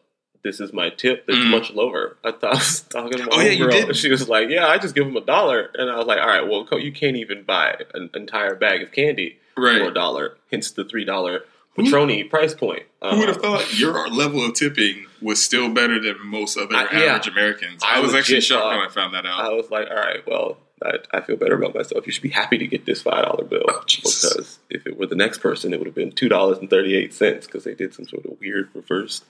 this 0.45 0.59
is 0.61 0.71
my 0.71 0.89
tip 0.89 1.25
that's 1.25 1.39
Mhm. 1.39 1.49
much 1.49 1.71
lower. 1.71 2.15
I 2.23 2.31
thought 2.31 2.53
I 2.53 2.55
was 2.55 2.79
talking 2.89 3.17
to 3.17 3.23
my 3.25 3.29
Oh, 3.33 3.41
yeah, 3.41 3.51
you 3.51 3.69
did. 3.69 3.95
she 3.97 4.09
was 4.09 4.29
like, 4.29 4.47
"Yeah, 4.49 4.67
I 4.67 4.77
just 4.77 4.95
give 4.95 5.05
them 5.05 5.17
a 5.17 5.21
dollar," 5.35 5.71
and 5.73 5.89
I 5.89 5.97
was 5.97 6.07
like, 6.07 6.19
"All 6.21 6.27
right, 6.27 6.47
well, 6.47 6.65
you 6.79 6.91
can't 6.93 7.17
even 7.17 7.43
buy 7.43 7.75
an 7.93 8.09
entire 8.13 8.55
bag 8.55 8.81
of 8.83 8.91
candy 8.93 9.39
for 9.55 9.67
a 9.69 9.93
dollar, 9.93 10.37
hence 10.51 10.71
the 10.71 10.85
three 10.85 11.03
dollar 11.03 11.43
Patroni 11.77 12.29
price 12.29 12.53
point." 12.53 12.83
Who 13.03 13.19
would 13.19 13.27
have 13.27 13.37
Uh, 13.39 13.41
thought 13.59 13.77
your 13.79 14.07
level 14.09 14.45
of 14.45 14.53
tipping 14.53 15.07
was 15.21 15.43
still 15.43 15.69
better 15.69 15.99
than 15.99 16.15
most 16.25 16.57
other 16.57 16.75
I- 16.75 16.87
yeah. 16.93 16.99
average 17.15 17.27
Americans? 17.27 17.81
I, 17.83 17.97
I 17.97 17.99
was 17.99 18.13
actually 18.15 18.41
shocked 18.41 18.63
thought- 18.63 18.77
when 18.77 18.85
I 18.87 18.89
found 18.89 19.13
that 19.13 19.25
out. 19.25 19.39
I 19.39 19.49
was 19.49 19.69
like, 19.71 19.89
"All 19.89 19.97
right, 19.97 20.25
well." 20.27 20.57
I, 20.83 20.97
I 21.13 21.21
feel 21.21 21.37
better 21.37 21.55
about 21.55 21.73
myself. 21.73 22.05
You 22.05 22.11
should 22.11 22.21
be 22.21 22.29
happy 22.29 22.57
to 22.57 22.67
get 22.67 22.85
this 22.85 23.01
five 23.01 23.23
dollar 23.23 23.45
bill 23.45 23.63
Oh, 23.69 23.81
because 23.87 24.59
if 24.69 24.85
it 24.85 24.97
were 24.99 25.05
the 25.05 25.15
next 25.15 25.37
person, 25.37 25.71
it 25.73 25.79
would 25.79 25.85
have 25.85 25.95
been 25.95 26.11
two 26.11 26.27
dollars 26.27 26.57
and 26.57 26.69
thirty 26.69 26.95
eight 26.97 27.13
cents 27.13 27.45
because 27.47 27.63
they 27.63 27.73
did 27.73 27.93
some 27.93 28.05
sort 28.05 28.25
of 28.25 28.37
weird 28.41 28.67
reverse 28.73 29.21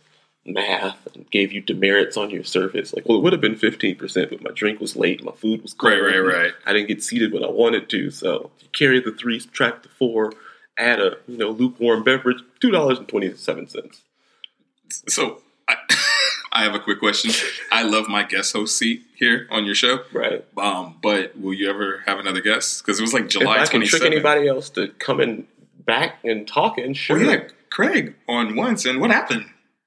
math 0.46 1.08
and 1.16 1.30
gave 1.32 1.52
you 1.52 1.62
demerits 1.62 2.18
on 2.18 2.30
your 2.30 2.44
service. 2.44 2.94
Like, 2.94 3.08
well, 3.08 3.18
it 3.18 3.22
would 3.22 3.34
have 3.34 3.42
been 3.42 3.56
fifteen 3.56 3.96
percent, 3.96 4.30
but 4.30 4.44
my 4.44 4.52
drink 4.52 4.80
was 4.80 4.96
late, 4.96 5.24
my 5.24 5.32
food 5.32 5.62
was 5.62 5.74
cold, 5.74 5.94
Right, 5.94 6.02
right, 6.02 6.20
right. 6.20 6.54
I 6.66 6.74
didn't 6.74 6.88
get 6.88 7.04
seated 7.04 7.34
when 7.34 7.44
I 7.44 7.50
wanted 7.50 7.90
to. 7.90 8.12
So 8.12 8.52
you 8.60 8.68
carry 8.72 9.00
the 9.00 9.12
three, 9.12 9.40
subtract 9.40 9.84
the 9.84 9.90
four, 9.90 10.34
add 10.78 11.00
a 11.00 11.18
you 11.28 11.38
know 11.38 11.50
lukewarm 11.50 12.04
beverage, 12.04 12.42
two 12.60 12.72
dollars 12.72 13.00
and 13.00 13.08
twenty 13.08 13.34
seven 13.36 13.68
cents. 13.68 14.02
So 15.08 15.42
I, 15.68 15.76
I 16.52 16.64
have 16.64 16.76
a 16.76 16.80
quick 16.80 17.00
question. 17.00 17.32
I 17.72 17.84
love 17.84 18.08
my 18.08 18.24
guest 18.24 18.54
host 18.54 18.78
seat 18.78 19.04
here 19.16 19.48
on 19.52 19.66
your 19.66 19.76
show. 19.76 20.02
Right. 20.14 20.46
Um, 20.58 20.98
but 21.02 21.38
will 21.38 21.54
you 21.54 21.70
ever 21.70 22.04
have 22.06 22.20
another 22.20 22.42
guest? 22.42 22.84
Because 22.84 23.00
it 23.00 23.02
was 23.02 23.14
like 23.14 23.28
July 23.28 23.56
if 23.56 23.70
I 23.70 23.72
can 23.72 23.86
trick 23.86 24.04
anybody 24.04 24.48
else 24.48 24.70
to 24.72 24.90
come 25.00 25.20
in 25.20 25.48
back 25.86 26.20
and 26.24 26.48
talking, 26.48 26.94
sure. 26.94 27.18
Well, 27.18 27.30
yeah, 27.30 27.48
Craig 27.70 28.16
on 28.28 28.56
once, 28.56 28.86
and 28.86 29.02
what 29.02 29.12
happened? 29.12 29.46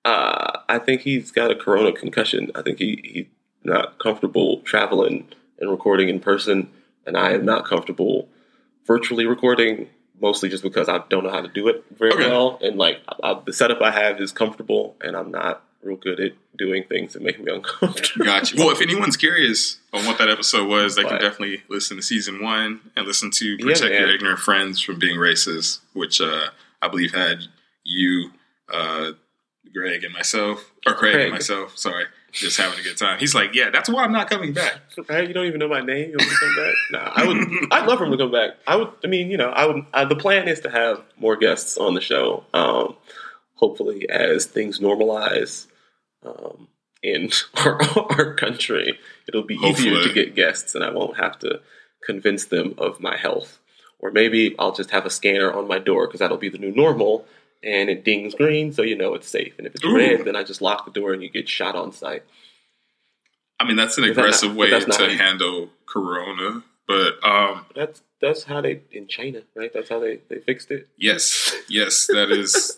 Uh, 0.09 0.61
I 0.69 0.79
think 0.79 1.03
he's 1.03 1.31
got 1.31 1.51
a 1.51 1.55
corona 1.55 1.93
concussion. 1.93 2.51
I 2.55 2.63
think 2.63 2.79
he 2.79 3.01
he's 3.05 3.27
not 3.65 3.99
comfortable 3.99 4.61
traveling 4.61 5.29
and 5.61 5.71
recording 5.71 6.09
in 6.09 6.19
person, 6.21 6.71
and 7.07 7.17
I 7.17 7.33
am 7.33 7.45
not 7.45 7.65
comfortable 7.67 8.29
virtually 8.87 9.27
recording. 9.27 9.89
Mostly 10.21 10.49
just 10.49 10.65
because 10.65 10.89
I 10.89 10.99
don't 11.11 11.23
know 11.23 11.31
how 11.31 11.43
to 11.43 11.49
do 11.49 11.69
it 11.69 11.85
very 11.97 12.13
Okay. 12.13 12.29
well, 12.29 12.59
and 12.61 12.77
like 12.77 12.99
I, 13.09 13.31
I- 13.33 13.41
the 13.45 13.53
setup 13.53 13.81
I 13.81 13.93
have 13.93 14.21
is 14.21 14.33
comfortable, 14.33 14.97
and 15.01 15.17
I'm 15.17 15.31
not 15.31 15.63
real 15.81 15.95
good 15.97 16.19
at 16.19 16.33
doing 16.57 16.83
things 16.89 17.13
that 17.13 17.23
make 17.23 17.39
me 17.39 17.53
uncomfortable. 17.59 18.25
Gotcha. 18.25 18.57
Well, 18.59 18.71
if 18.71 18.81
anyone's 18.81 19.17
curious 19.17 19.79
on 19.93 20.05
what 20.07 20.19
that 20.19 20.29
episode 20.29 20.67
was, 20.69 20.97
they 20.97 21.05
can 21.05 21.21
definitely 21.21 21.63
listen 21.69 21.97
to 21.99 22.03
season 22.03 22.43
one 22.43 22.81
and 22.97 23.07
listen 23.07 23.31
to 23.33 23.47
Yeah, 23.61 23.65
Protect 23.65 23.95
Your. 23.95 24.09
Ignorant 24.11 24.41
Friends 24.41 24.81
from 24.81 24.99
Being 24.99 25.19
Racist, 25.19 25.79
which 25.93 26.21
uh, 26.21 26.49
I 26.83 26.89
believe 26.89 27.15
had 27.15 27.39
you, 27.85 28.33
uh, 28.73 29.13
Greg 29.73 30.05
and 30.05 30.13
myself, 30.13 30.73
or 30.87 30.95
Craig, 30.95 31.15
Craig. 31.15 31.25
and 31.27 31.33
myself. 31.33 31.77
Sorry, 31.77 32.05
just 32.33 32.59
having 32.59 32.79
a 32.79 32.83
good 32.83 32.97
time. 32.97 33.19
He's 33.19 33.35
like, 33.35 33.55
yeah, 33.55 33.71
that's 33.71 33.89
why 33.89 34.05
I'm 34.05 34.13
not 34.13 34.29
coming 34.31 34.53
back. 34.53 34.81
You 34.97 35.33
don't 35.33 35.47
even 35.47 35.59
know 35.59 35.69
my 35.69 35.81
name. 35.81 36.11
You 36.11 36.17
want 36.19 36.31
to 36.31 36.37
come 36.37 36.57
back? 36.57 36.75
Nah, 36.91 37.13
I 37.15 37.27
would. 37.27 37.73
I'd 37.73 37.87
love 37.87 37.99
for 37.99 38.05
him 38.05 38.13
to 38.13 38.19
come 38.19 38.33
back. 38.33 38.53
I 38.67 38.77
would. 38.77 38.91
I 39.05 39.07
mean, 39.07 39.31
you 39.31 39.37
know, 39.37 39.51
I 39.51 39.67
would. 39.67 39.85
Uh, 39.93 40.05
the 40.05 40.17
plan 40.17 40.49
is 40.49 40.61
to 40.61 40.71
have 40.71 41.03
more 41.19 41.37
guests 41.37 41.77
on 41.77 41.95
the 41.95 42.01
show. 42.01 42.45
Um, 42.55 42.97
hopefully, 43.55 44.09
as 44.09 44.47
things 44.47 44.79
normalize 44.81 45.67
um, 46.25 46.69
in 47.03 47.31
our, 47.57 47.81
our 48.11 48.35
country, 48.35 48.99
it'll 49.27 49.43
be 49.45 49.57
easier 49.57 50.03
to 50.03 50.13
get 50.13 50.35
guests, 50.35 50.75
and 50.75 50.85
I 50.85 50.91
won't 50.91 51.19
have 51.19 51.39
to 51.41 51.61
convince 52.05 52.47
them 52.47 52.75
of 52.79 53.01
my 53.01 53.17
health. 53.17 53.59
Or 54.01 54.13
maybe 54.13 54.55
I'll 54.61 54.73
just 54.73 54.91
have 54.91 55.07
a 55.07 55.11
scanner 55.11 55.53
on 55.53 55.67
my 55.67 55.81
door 55.81 56.07
because 56.07 56.21
that'll 56.21 56.37
be 56.37 56.49
the 56.49 56.59
new 56.59 56.71
normal. 56.73 57.27
And 57.63 57.91
it 57.91 58.05
dings 58.05 58.35
green, 58.37 58.73
so 58.73 58.83
you 58.83 58.97
know 58.97 59.15
it's 59.15 59.29
safe. 59.29 59.55
And 59.59 59.67
if 59.67 59.75
it's 59.75 59.85
Ooh. 59.85 59.97
red, 59.97 60.25
then 60.25 60.37
I 60.37 60.45
just 60.45 60.63
lock 60.63 60.85
the 60.85 60.93
door 60.93 61.13
and 61.13 61.23
you 61.23 61.29
get 61.29 61.49
shot 61.49 61.75
on 61.75 61.91
sight. 61.93 62.23
I 63.59 63.65
mean, 63.67 63.77
that's 63.77 63.99
an 63.99 64.05
Is 64.05 64.15
that 64.15 64.21
aggressive 64.21 64.51
not- 64.51 64.57
way 64.59 64.71
to 64.71 64.81
how 64.87 65.09
handle 65.09 65.71
Corona, 65.87 66.63
but 66.87 67.15
um, 67.25 67.67
That's 67.75 68.03
that's 68.21 68.45
how 68.45 68.61
they 68.61 68.83
in 68.93 69.09
China, 69.09 69.43
right? 69.57 69.73
That's 69.73 69.89
how 69.89 69.99
they, 70.01 70.21
they 70.29 70.39
fixed 70.39 70.71
it. 70.71 70.89
yes, 70.97 71.53
yes, 71.69 72.07
that 72.09 72.31
is. 72.31 72.77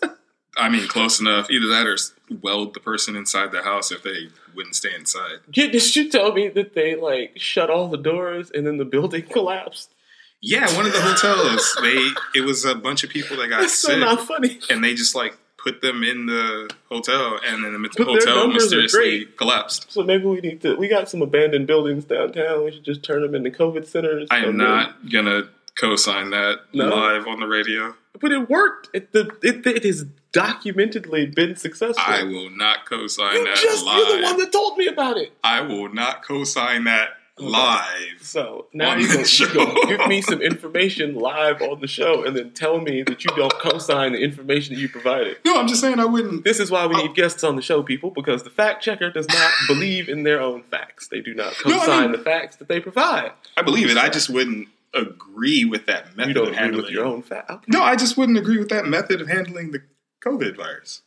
I 0.57 0.67
mean, 0.69 0.87
close 0.87 1.19
enough. 1.19 1.49
Either 1.49 1.67
that 1.67 1.87
or 1.87 1.97
weld 2.41 2.73
the 2.73 2.79
person 2.79 3.15
inside 3.15 3.51
the 3.51 3.61
house 3.61 3.91
if 3.91 4.03
they 4.03 4.27
wouldn't 4.55 4.75
stay 4.75 4.93
inside. 4.93 5.37
Did 5.49 5.95
you 5.95 6.09
tell 6.09 6.33
me 6.33 6.49
that 6.49 6.73
they 6.73 6.95
like 6.95 7.33
shut 7.37 7.69
all 7.69 7.87
the 7.87 7.97
doors 7.97 8.51
and 8.51 8.65
then 8.67 8.77
the 8.77 8.85
building 8.85 9.21
collapsed? 9.29 9.93
Yeah, 10.41 10.75
one 10.75 10.85
of 10.85 10.93
the 10.93 11.01
hotels. 11.01 11.77
They 11.81 12.09
it 12.39 12.41
was 12.43 12.65
a 12.65 12.75
bunch 12.75 13.03
of 13.03 13.09
people 13.09 13.37
that 13.37 13.47
got 13.49 13.61
That's 13.61 13.77
so 13.77 13.89
sick, 13.89 13.99
not 13.99 14.21
funny. 14.21 14.59
and 14.69 14.83
they 14.83 14.93
just 14.93 15.15
like 15.15 15.37
put 15.57 15.81
them 15.81 16.03
in 16.03 16.25
the 16.25 16.69
hotel, 16.89 17.39
and 17.45 17.63
then 17.63 17.73
the 17.73 17.89
their 17.95 18.05
hotel 18.05 18.47
mysteriously 18.47 19.25
collapsed. 19.37 19.91
So 19.91 20.03
maybe 20.03 20.25
we 20.25 20.41
need 20.41 20.61
to. 20.61 20.75
We 20.75 20.87
got 20.87 21.09
some 21.09 21.21
abandoned 21.21 21.67
buildings 21.67 22.05
downtown. 22.05 22.63
We 22.65 22.71
should 22.71 22.83
just 22.83 23.03
turn 23.03 23.21
them 23.21 23.35
into 23.35 23.51
COVID 23.51 23.85
centers. 23.85 24.27
I 24.31 24.39
am 24.39 24.57
not 24.57 25.09
gonna 25.11 25.49
co-sign 25.79 26.31
that 26.31 26.61
No? 26.73 26.87
live 26.89 27.27
on 27.27 27.39
the 27.39 27.47
radio. 27.47 27.95
But 28.19 28.31
it 28.31 28.49
worked. 28.49 28.89
It 28.93 29.11
the 29.13 29.31
it, 29.43 29.65
it 29.65 29.83
has 29.83 30.05
documentedly 30.33 31.33
been 31.35 31.55
successful. 31.55 32.03
I 32.05 32.23
will 32.23 32.49
not 32.49 32.85
co-sign 32.85 33.33
you 33.35 33.45
that 33.45 33.57
just 33.57 33.85
you're 33.85 34.17
the 34.17 34.23
one 34.23 34.37
that 34.37 34.51
told 34.51 34.77
me 34.77 34.87
about 34.87 35.17
it. 35.17 35.33
I 35.43 35.61
will 35.61 35.93
not 35.93 36.23
co-sign 36.23 36.85
that 36.85 37.09
live. 37.39 38.21
So 38.21 38.67
now 38.73 38.95
you 38.95 39.03
the 39.07 39.13
gonna, 39.13 39.19
you 39.21 39.25
show. 39.25 39.85
give 39.87 40.07
me 40.07 40.21
some 40.21 40.41
information 40.41 41.15
live 41.15 41.61
on 41.61 41.81
the 41.81 41.87
show, 41.87 42.23
and 42.23 42.35
then 42.35 42.51
tell 42.51 42.79
me 42.79 43.01
that 43.03 43.23
you 43.23 43.31
don't 43.35 43.53
co-sign 43.53 44.13
the 44.13 44.19
information 44.19 44.75
that 44.75 44.81
you 44.81 44.89
provided. 44.89 45.37
No, 45.45 45.57
I'm 45.59 45.67
just 45.67 45.81
saying 45.81 45.99
I 45.99 46.05
wouldn't. 46.05 46.43
This 46.43 46.59
is 46.59 46.69
why 46.71 46.85
we 46.85 46.95
need 46.95 47.15
guests 47.15 47.43
on 47.43 47.55
the 47.55 47.61
show, 47.61 47.81
people, 47.83 48.11
because 48.11 48.43
the 48.43 48.49
fact 48.49 48.83
checker 48.83 49.09
does 49.09 49.27
not 49.27 49.51
believe 49.67 50.09
in 50.09 50.23
their 50.23 50.39
own 50.41 50.63
facts. 50.63 51.07
They 51.07 51.21
do 51.21 51.33
not 51.33 51.53
No, 51.65 51.73
I 51.75 51.79
co-sign 51.79 52.01
mean- 52.03 52.11
the 52.11 52.17
facts 52.23 52.57
that 52.57 52.67
they 52.67 52.79
provide. 52.79 53.31
I 53.57 53.61
believe 53.61 53.89
it. 53.89 53.97
I 53.97 54.09
just 54.09 54.29
wouldn't 54.29 54.67
agree 54.93 55.63
with 55.65 55.85
that 55.85 56.15
method 56.17 56.27
You 56.29 56.33
don't 56.33 56.47
of 56.49 56.55
handling. 56.55 56.83
with 56.83 56.91
your 56.91 57.05
own 57.05 57.21
facts. 57.21 57.49
Okay. 57.49 57.63
No, 57.69 57.81
I 57.81 57.95
just 57.95 58.17
wouldn't 58.17 58.37
agree 58.37 58.57
with 58.57 58.69
that 58.69 58.85
method 58.85 59.21
of 59.21 59.27
handling 59.29 59.71
the 59.71 59.81
COVID 60.23 60.57
virus 60.57 61.01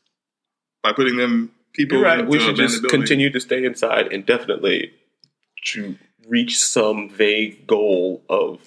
by 0.83 0.93
putting 0.93 1.16
them 1.16 1.52
people. 1.75 1.99
You're 1.99 2.07
right. 2.07 2.26
We 2.26 2.38
should 2.40 2.57
just 2.57 2.83
continue 2.88 3.31
to 3.31 3.40
stay 3.40 3.64
inside 3.64 4.07
indefinitely 4.11 4.93
to 5.66 5.97
reach 6.28 6.59
some 6.59 7.09
vague 7.09 7.66
goal 7.66 8.23
of 8.28 8.59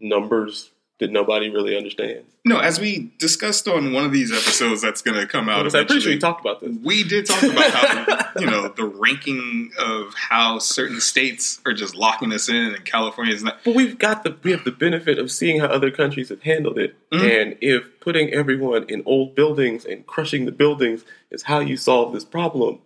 numbers 0.00 0.70
that 1.02 1.10
nobody 1.10 1.50
really 1.50 1.76
understands. 1.76 2.28
No, 2.44 2.58
as 2.58 2.78
we 2.78 3.12
discussed 3.18 3.66
on 3.66 3.92
one 3.92 4.04
of 4.04 4.12
these 4.12 4.30
episodes, 4.30 4.82
that's 4.82 5.02
going 5.02 5.16
to 5.16 5.26
come 5.26 5.48
out. 5.48 5.64
I'm 5.64 5.86
pretty 5.86 6.00
sure 6.00 6.12
we 6.12 6.18
talked 6.18 6.40
about 6.40 6.60
this. 6.60 6.76
We 6.82 7.02
did 7.02 7.26
talk 7.26 7.42
about 7.42 7.70
how 7.70 8.30
you 8.40 8.46
know 8.46 8.68
the 8.68 8.84
ranking 8.84 9.70
of 9.78 10.14
how 10.14 10.58
certain 10.60 11.00
states 11.00 11.60
are 11.66 11.72
just 11.72 11.96
locking 11.96 12.32
us 12.32 12.48
in, 12.48 12.54
and 12.74 12.84
California 12.84 13.34
is 13.34 13.42
not. 13.42 13.58
But 13.64 13.74
we've 13.74 13.98
got 13.98 14.22
the 14.22 14.36
we 14.44 14.52
have 14.52 14.64
the 14.64 14.72
benefit 14.72 15.18
of 15.18 15.30
seeing 15.30 15.60
how 15.60 15.66
other 15.66 15.90
countries 15.90 16.28
have 16.28 16.42
handled 16.42 16.78
it. 16.78 16.96
Mhm. 17.10 17.42
And 17.42 17.56
if 17.60 17.98
putting 18.00 18.30
everyone 18.30 18.84
in 18.88 19.02
old 19.06 19.34
buildings 19.34 19.84
and 19.84 20.06
crushing 20.06 20.44
the 20.44 20.52
buildings 20.52 21.04
is 21.30 21.42
how 21.44 21.58
you 21.60 21.76
solve 21.76 22.12
this 22.12 22.24
problem, 22.24 22.80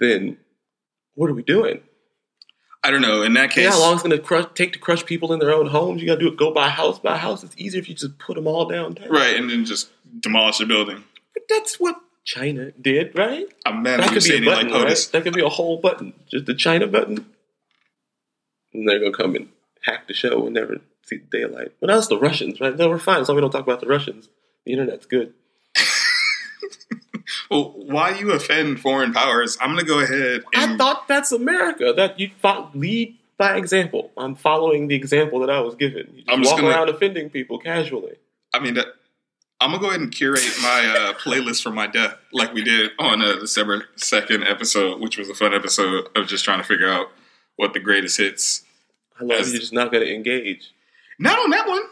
then 0.00 0.38
what 1.14 1.30
are 1.30 1.34
we 1.34 1.42
doing? 1.42 1.82
I 2.82 2.90
don't 2.90 3.02
know. 3.02 3.22
In 3.22 3.34
that 3.34 3.54
You 3.54 3.62
case, 3.62 3.64
know 3.66 3.72
how 3.72 3.80
long 3.80 3.94
it's 3.94 4.02
going 4.02 4.16
to 4.16 4.22
crush, 4.22 4.46
take 4.54 4.72
to 4.72 4.78
crush 4.78 5.04
people 5.04 5.32
in 5.32 5.38
their 5.38 5.52
own 5.52 5.66
homes? 5.66 6.00
You 6.00 6.06
got 6.08 6.14
to 6.14 6.20
do 6.20 6.28
it 6.28 6.36
go 6.38 6.50
by 6.52 6.68
house 6.70 6.98
by 6.98 7.18
house. 7.18 7.44
It's 7.44 7.54
easier 7.58 7.78
if 7.80 7.88
you 7.88 7.94
just 7.94 8.18
put 8.18 8.36
them 8.36 8.46
all 8.46 8.64
downtown. 8.66 9.10
right, 9.10 9.36
and 9.36 9.50
then 9.50 9.64
just 9.66 9.90
demolish 10.20 10.58
the 10.58 10.66
building. 10.66 11.04
But 11.34 11.42
that's 11.48 11.78
what 11.78 11.96
China 12.24 12.70
did, 12.72 13.16
right? 13.18 13.46
I'm 13.66 13.82
mad 13.82 14.00
That 14.00 14.12
could 14.12 14.24
be 14.24 14.32
a 14.32 14.36
it 14.36 14.44
like 14.44 14.68
button, 14.68 14.82
right? 14.82 15.08
That 15.12 15.22
could 15.24 15.34
be 15.34 15.42
a 15.42 15.48
whole 15.48 15.78
button, 15.78 16.14
just 16.30 16.46
the 16.46 16.54
China 16.54 16.86
button. 16.86 17.26
And 18.72 18.88
they're 18.88 18.98
gonna 18.98 19.12
come 19.12 19.34
and 19.36 19.48
hack 19.82 20.06
the 20.08 20.14
show 20.14 20.44
and 20.46 20.54
never 20.54 20.78
see 21.04 21.18
the 21.18 21.38
daylight. 21.38 21.72
Well, 21.80 21.94
that's 21.94 22.06
the 22.08 22.18
Russians, 22.18 22.60
right? 22.60 22.76
No, 22.76 22.88
we're 22.88 22.98
fine 22.98 23.20
as 23.20 23.28
long 23.28 23.36
as 23.36 23.40
we 23.40 23.42
don't 23.42 23.50
talk 23.50 23.62
about 23.62 23.80
the 23.80 23.86
Russians. 23.88 24.28
The 24.64 24.72
internet's 24.72 25.06
good. 25.06 25.34
Well, 27.50 27.72
why 27.76 28.10
you 28.18 28.32
offend 28.32 28.80
foreign 28.80 29.12
powers? 29.12 29.56
I'm 29.60 29.68
going 29.72 29.80
to 29.80 29.86
go 29.86 30.00
ahead 30.00 30.44
and 30.54 30.72
I 30.72 30.76
thought 30.76 31.08
that's 31.08 31.32
America. 31.32 31.92
That 31.96 32.18
you 32.20 32.30
fo- 32.40 32.70
lead 32.74 33.16
by 33.38 33.56
example. 33.56 34.10
I'm 34.16 34.34
following 34.34 34.88
the 34.88 34.94
example 34.94 35.40
that 35.40 35.50
I 35.50 35.60
was 35.60 35.74
given. 35.74 36.08
You 36.14 36.22
just 36.22 36.30
I'm 36.30 36.42
just 36.42 36.52
walk 36.52 36.60
gonna- 36.62 36.74
around 36.74 36.88
offending 36.88 37.30
people 37.30 37.58
casually. 37.58 38.16
I 38.52 38.58
mean, 38.60 38.74
that, 38.74 38.86
I'm 39.60 39.70
gonna 39.70 39.80
go 39.82 39.88
ahead 39.88 40.00
and 40.00 40.10
curate 40.12 40.42
my 40.62 40.86
uh, 40.86 41.12
playlist 41.22 41.62
for 41.62 41.70
my 41.70 41.86
death, 41.86 42.16
like 42.32 42.52
we 42.52 42.62
did 42.64 42.90
on 42.98 43.22
uh, 43.22 43.34
the 43.34 43.40
December 43.40 43.84
second 43.96 44.44
episode, 44.44 45.00
which 45.00 45.16
was 45.18 45.28
a 45.30 45.34
fun 45.34 45.54
episode 45.54 46.08
of 46.16 46.26
just 46.26 46.44
trying 46.44 46.58
to 46.58 46.64
figure 46.64 46.90
out 46.90 47.08
what 47.56 47.72
the 47.74 47.80
greatest 47.80 48.16
hits. 48.18 48.62
I 49.20 49.24
love 49.24 49.40
As- 49.40 49.52
you're 49.52 49.60
just 49.60 49.72
not 49.72 49.92
gonna 49.92 50.06
engage. 50.06 50.72
Not 51.18 51.38
on 51.38 51.50
that 51.50 51.68
one. 51.68 51.82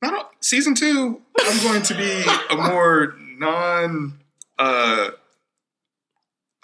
Not 0.00 0.14
on 0.14 0.24
season 0.40 0.76
two. 0.76 1.20
I'm 1.40 1.62
going 1.64 1.82
to 1.82 1.94
be 1.94 2.24
a 2.50 2.56
more 2.56 3.16
non. 3.36 4.20
Uh, 4.58 5.10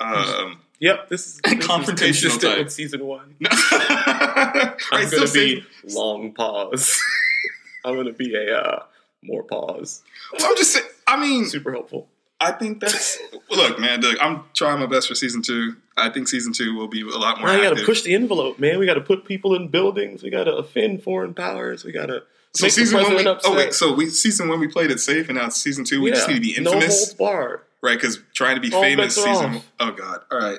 um, 0.00 0.60
Yep, 0.80 1.08
this 1.08 1.26
is, 1.26 1.40
this 1.40 1.52
is 1.52 1.58
Confrontational 1.66 1.96
consistent 1.98 2.42
type. 2.42 2.58
with 2.58 2.72
season 2.72 3.06
one. 3.06 3.36
right, 3.42 4.74
I'm 4.92 5.10
gonna 5.10 5.30
be 5.30 5.64
long 5.88 6.32
pause. 6.32 7.00
I'm 7.86 7.96
gonna 7.96 8.12
be 8.12 8.34
a 8.34 8.54
uh, 8.54 8.82
more 9.22 9.44
pause. 9.44 10.02
well, 10.32 10.46
I'm 10.46 10.56
just 10.56 10.72
saying. 10.72 10.86
I 11.06 11.18
mean, 11.18 11.46
Super 11.46 11.72
helpful. 11.72 12.08
I 12.40 12.52
think 12.52 12.80
that's 12.80 13.18
look, 13.50 13.78
man. 13.78 14.02
Look, 14.02 14.18
I'm 14.20 14.42
trying 14.52 14.80
my 14.80 14.86
best 14.86 15.08
for 15.08 15.14
season 15.14 15.40
two. 15.40 15.76
I 15.96 16.10
think 16.10 16.28
season 16.28 16.52
two 16.52 16.74
will 16.74 16.88
be 16.88 17.00
a 17.00 17.06
lot 17.06 17.38
more. 17.38 17.48
Now 17.48 17.62
got 17.62 17.78
to 17.78 17.84
push 17.84 18.02
the 18.02 18.14
envelope, 18.14 18.58
man. 18.58 18.78
We 18.78 18.84
got 18.84 18.94
to 18.94 19.00
put 19.00 19.24
people 19.24 19.54
in 19.54 19.68
buildings. 19.68 20.22
We 20.22 20.28
got 20.28 20.44
to 20.44 20.56
offend 20.56 21.02
foreign 21.02 21.32
powers. 21.32 21.84
We 21.84 21.92
got 21.92 22.06
to 22.06 22.24
So 22.52 22.68
season 22.68 23.00
one, 23.00 23.14
we, 23.16 23.24
upset. 23.24 23.50
oh 23.50 23.56
wait, 23.56 23.72
so 23.72 23.94
we 23.94 24.10
season 24.10 24.48
one 24.48 24.60
we 24.60 24.68
played 24.68 24.90
it 24.90 25.00
safe, 25.00 25.30
and 25.30 25.38
now 25.38 25.48
season 25.48 25.84
two. 25.84 26.02
We 26.02 26.10
just 26.10 26.28
need 26.28 26.34
to 26.34 26.40
be 26.40 26.60
no 26.60 26.72
infamous, 26.72 26.98
holds 26.98 27.14
barred. 27.14 27.60
Right? 27.84 28.00
Because 28.00 28.18
trying 28.34 28.54
to 28.56 28.60
be 28.60 28.72
All 28.74 28.80
famous 28.82 29.14
bets 29.16 29.26
are 29.26 29.34
season. 29.34 29.54
off. 29.56 29.72
Oh 29.78 29.90
god! 29.92 30.20
All 30.30 30.38
right. 30.38 30.58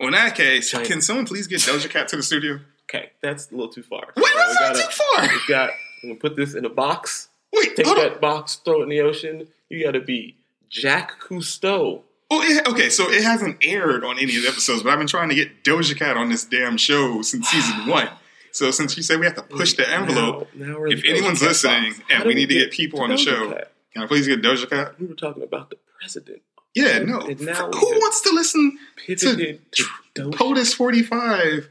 Well, 0.00 0.08
in 0.08 0.14
that 0.14 0.34
case, 0.34 0.70
China. 0.70 0.84
can 0.86 1.00
someone 1.02 1.26
please 1.26 1.46
get 1.46 1.60
Doja 1.60 1.90
Cat 1.90 2.08
to 2.08 2.16
the 2.16 2.22
studio? 2.22 2.60
Okay, 2.88 3.10
that's 3.20 3.50
a 3.50 3.54
little 3.54 3.68
too 3.70 3.82
far. 3.82 4.04
Wait, 4.16 4.24
So 4.26 4.38
that's 4.38 4.48
we 4.60 4.66
not 4.66 4.74
gotta- 4.74 4.82
too 4.86 5.02
far. 5.16 5.22
We 5.28 5.40
got. 5.48 5.70
I'm 6.02 6.08
gonna 6.10 6.20
put 6.20 6.36
this 6.36 6.54
in 6.54 6.64
a 6.64 6.68
box. 6.70 7.28
Wait, 7.52 7.76
Take 7.76 7.84
hold 7.86 7.98
that 7.98 8.14
on. 8.14 8.20
box, 8.20 8.56
throw 8.64 8.80
it 8.80 8.84
in 8.84 8.88
the 8.90 9.00
ocean. 9.00 9.48
You 9.68 9.84
got 9.84 9.92
to 9.92 10.00
be 10.00 10.36
Jacques 10.70 11.20
Cousteau. 11.20 12.02
Oh, 12.30 12.42
it, 12.42 12.66
okay, 12.68 12.88
so 12.90 13.10
it 13.10 13.22
hasn't 13.24 13.56
aired 13.62 14.04
on 14.04 14.18
any 14.18 14.36
of 14.36 14.42
the 14.42 14.48
episodes, 14.48 14.82
but 14.82 14.90
I've 14.92 14.98
been 14.98 15.06
trying 15.08 15.30
to 15.30 15.34
get 15.34 15.64
Doja 15.64 15.96
Cat 15.96 16.16
on 16.16 16.28
this 16.30 16.44
damn 16.44 16.76
show 16.76 17.20
since 17.22 17.48
season 17.48 17.86
one. 17.86 18.08
So 18.52 18.70
since 18.70 18.96
you 18.96 19.02
said 19.02 19.18
we 19.18 19.26
have 19.26 19.34
to 19.36 19.42
push 19.42 19.74
the 19.74 19.88
envelope, 19.90 20.48
Now, 20.54 20.66
now 20.66 20.78
we're 20.78 20.86
in 20.88 20.92
if 20.92 21.02
the 21.02 21.10
anyone's 21.10 21.38
Doja 21.40 21.40
Cat 21.40 21.48
listening 21.48 21.92
box. 21.92 22.02
and 22.10 22.22
How 22.22 22.28
we 22.28 22.34
need 22.34 22.48
to 22.50 22.54
get 22.54 22.70
people 22.70 23.00
on 23.00 23.08
the 23.10 23.16
Doja 23.16 23.24
show, 23.24 23.50
Cat? 23.52 23.72
can 23.94 24.02
I 24.02 24.06
please 24.06 24.26
get 24.26 24.40
Doja 24.42 24.68
Cat? 24.70 25.00
We 25.00 25.06
were 25.06 25.14
talking 25.14 25.42
about 25.42 25.70
the 25.70 25.76
president. 26.00 26.42
Yeah, 26.74 26.98
no. 27.00 27.20
Who 27.20 27.86
wants 27.86 28.20
to 28.22 28.30
listen 28.32 28.78
pivoted 28.96 29.60
to, 29.72 30.30
POTUS 30.30 30.74
45 30.74 31.68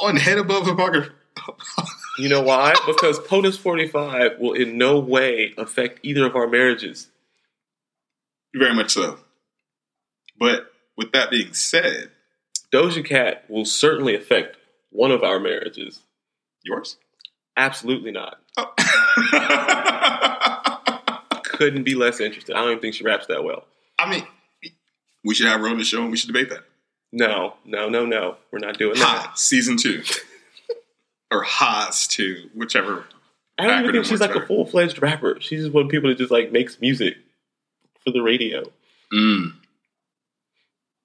on 0.00 0.16
Head 0.16 0.38
Above 0.38 0.68
Apocrypha? 0.68 1.12
You 2.16 2.28
know 2.28 2.42
why? 2.42 2.74
Because 2.86 3.18
POTUS 3.18 3.58
45 3.58 4.38
will 4.38 4.52
in 4.52 4.78
no 4.78 5.00
way 5.00 5.52
affect 5.58 5.98
either 6.04 6.24
of 6.26 6.36
our 6.36 6.46
marriages. 6.46 7.08
Very 8.54 8.72
much 8.72 8.92
so. 8.92 9.18
But 10.38 10.72
with 10.96 11.10
that 11.10 11.30
being 11.30 11.54
said, 11.54 12.10
Doja 12.72 13.04
Cat 13.04 13.44
will 13.48 13.64
certainly 13.64 14.14
affect 14.14 14.56
one 14.90 15.10
of 15.10 15.24
our 15.24 15.40
marriages. 15.40 16.02
yours? 16.62 16.98
Absolutely 17.56 18.12
not. 18.12 18.38
Oh. 18.56 18.72
Couldn't 21.58 21.84
be 21.84 21.94
less 21.94 22.20
interested. 22.20 22.54
I 22.54 22.60
don't 22.60 22.70
even 22.70 22.80
think 22.80 22.94
she 22.94 23.04
raps 23.04 23.26
that 23.26 23.44
well. 23.44 23.64
I 23.98 24.10
mean, 24.10 24.26
we 25.24 25.34
should 25.34 25.46
have 25.46 25.60
her 25.60 25.68
on 25.68 25.78
the 25.78 25.84
show 25.84 26.02
and 26.02 26.10
we 26.10 26.16
should 26.16 26.28
debate 26.28 26.50
that. 26.50 26.64
No, 27.12 27.54
no, 27.64 27.88
no, 27.88 28.04
no. 28.04 28.36
We're 28.50 28.58
not 28.58 28.76
doing 28.78 28.96
Ha, 28.96 29.22
that. 29.28 29.38
season 29.38 29.76
two. 29.76 30.02
or 31.30 31.42
Haas 31.42 32.06
two, 32.08 32.50
whichever. 32.54 33.04
I 33.58 33.66
don't 33.68 33.80
even 33.82 33.92
think 33.92 34.04
she's 34.06 34.20
like 34.20 34.34
a 34.34 34.44
full 34.46 34.66
fledged 34.66 35.00
rapper. 35.00 35.38
She's 35.40 35.60
just 35.62 35.72
one 35.72 35.88
people 35.88 36.08
that 36.08 36.18
just 36.18 36.32
like 36.32 36.50
makes 36.50 36.80
music 36.80 37.16
for 38.04 38.10
the 38.10 38.20
radio. 38.20 38.64
Mm. 39.12 39.52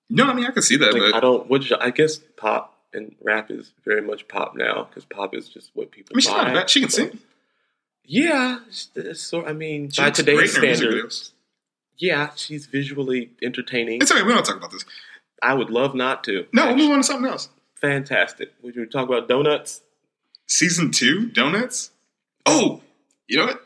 No, 0.10 0.26
I 0.26 0.34
mean 0.34 0.46
I 0.46 0.52
can 0.52 0.64
see 0.64 0.78
that, 0.78 0.94
Like 0.94 1.14
I 1.14 1.20
don't. 1.20 1.48
What 1.48 1.64
I 1.80 1.92
guess 1.92 2.18
pop 2.38 2.76
and 2.92 3.16
rap 3.22 3.52
is 3.52 3.72
very 3.86 4.02
much 4.02 4.28
pop 4.28 4.56
now 4.56 4.86
because 4.86 5.06
pop 5.06 5.36
is 5.36 5.48
just 5.48 5.70
what 5.76 5.92
people. 5.92 6.14
I 6.14 6.16
mean 6.16 6.22
she's 6.22 6.32
buy. 6.32 6.44
not 6.46 6.54
bad. 6.56 6.70
She 6.72 6.80
can 6.80 6.90
sing. 6.90 7.20
Yeah, 8.12 8.60
so. 9.14 9.46
I 9.46 9.54
mean, 9.54 9.92
She 9.92 10.02
by 10.02 10.10
today's 10.10 10.36
great 10.36 10.50
in 10.50 10.56
her 10.56 10.62
music 10.62 10.82
standards, 10.88 11.32
yeah, 11.98 12.32
she's 12.36 12.66
visually 12.66 13.30
entertaining. 13.44 14.02
It's 14.02 14.12
okay. 14.12 14.24
We 14.24 14.34
don't 14.34 14.44
talk 14.44 14.58
about 14.58 14.72
this. 14.72 14.84
I 15.44 15.54
would 15.54 15.70
love 15.70 15.94
not 15.94 16.24
to. 16.24 16.48
No, 16.52 16.68
we'll 16.68 16.76
move 16.78 16.92
on 16.92 16.98
to 16.98 17.04
something 17.04 17.30
else. 17.32 17.50
fantastic. 17.76 18.52
Would 18.64 18.76
you 18.76 18.88
talk 18.88 19.08
about 19.08 19.28
donuts? 19.28 19.82
Season 20.48 20.90
two, 20.92 21.28
donuts. 21.28 21.92
Oh, 22.48 22.82
you 23.28 23.38
know 23.38 23.46
what? 23.46 23.62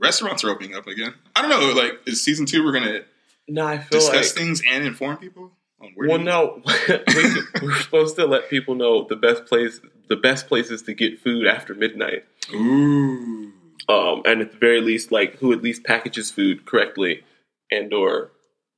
Restaurants 0.00 0.42
are 0.42 0.50
opening 0.50 0.74
up 0.74 0.86
again. 0.86 1.12
I 1.36 1.42
don't 1.42 1.50
know. 1.50 1.80
Like, 1.80 2.00
is 2.06 2.24
season 2.24 2.46
two 2.46 2.64
we're 2.64 2.72
gonna 2.72 3.00
No, 3.46 3.66
I 3.66 3.76
feel 3.78 4.00
discuss 4.00 4.34
like. 4.34 4.42
things 4.44 4.62
and 4.66 4.84
inform 4.86 5.18
people 5.18 5.52
on 5.80 5.90
where? 5.94 6.08
Well, 6.08 6.18
no, 6.18 6.62
we, 6.88 7.42
we're 7.62 7.76
supposed 7.82 8.16
to 8.16 8.26
let 8.26 8.48
people 8.48 8.74
know 8.74 9.04
the 9.06 9.16
best 9.16 9.44
place, 9.44 9.80
the 10.08 10.16
best 10.16 10.48
places 10.48 10.80
to 10.84 10.94
get 10.94 11.20
food 11.20 11.46
after 11.46 11.74
midnight. 11.74 12.24
Ooh. 12.52 13.52
Um, 13.88 14.22
and 14.24 14.40
at 14.40 14.52
the 14.52 14.58
very 14.58 14.80
least, 14.80 15.10
like 15.12 15.36
who 15.38 15.52
at 15.52 15.62
least 15.62 15.84
packages 15.84 16.30
food 16.30 16.64
correctly 16.66 17.24
and 17.70 17.92
or 17.92 18.30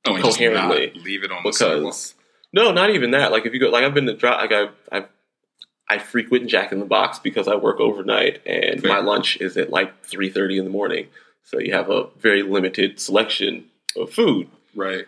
Oh, 0.07 0.13
and 0.15 0.23
just 0.23 0.37
Coherently, 0.37 0.91
leave 1.03 1.23
it 1.23 1.31
on 1.31 1.41
the 1.43 1.51
sidewalk. 1.51 1.79
because 1.79 2.13
no, 2.53 2.71
not 2.71 2.91
even 2.91 3.11
that. 3.11 3.31
Like 3.31 3.45
if 3.47 3.53
you 3.53 3.59
go, 3.59 3.69
like 3.69 3.83
I've 3.83 3.93
been 3.95 4.05
to 4.05 4.13
drop, 4.15 4.39
like 4.39 4.51
I, 4.51 4.67
I, 4.95 5.05
I 5.89 5.97
frequent 5.97 6.47
Jack 6.47 6.71
in 6.71 6.79
the 6.79 6.85
Box 6.85 7.17
because 7.17 7.47
I 7.47 7.55
work 7.55 7.79
overnight 7.79 8.39
and 8.45 8.81
Fair. 8.81 8.91
my 8.91 8.99
lunch 8.99 9.37
is 9.37 9.57
at 9.57 9.71
like 9.71 10.03
three 10.03 10.29
thirty 10.29 10.57
in 10.59 10.63
the 10.63 10.69
morning. 10.69 11.07
So 11.43 11.57
you 11.59 11.73
have 11.73 11.89
a 11.89 12.07
very 12.19 12.43
limited 12.43 12.99
selection 12.99 13.65
of 13.95 14.11
food, 14.11 14.47
Right. 14.75 15.05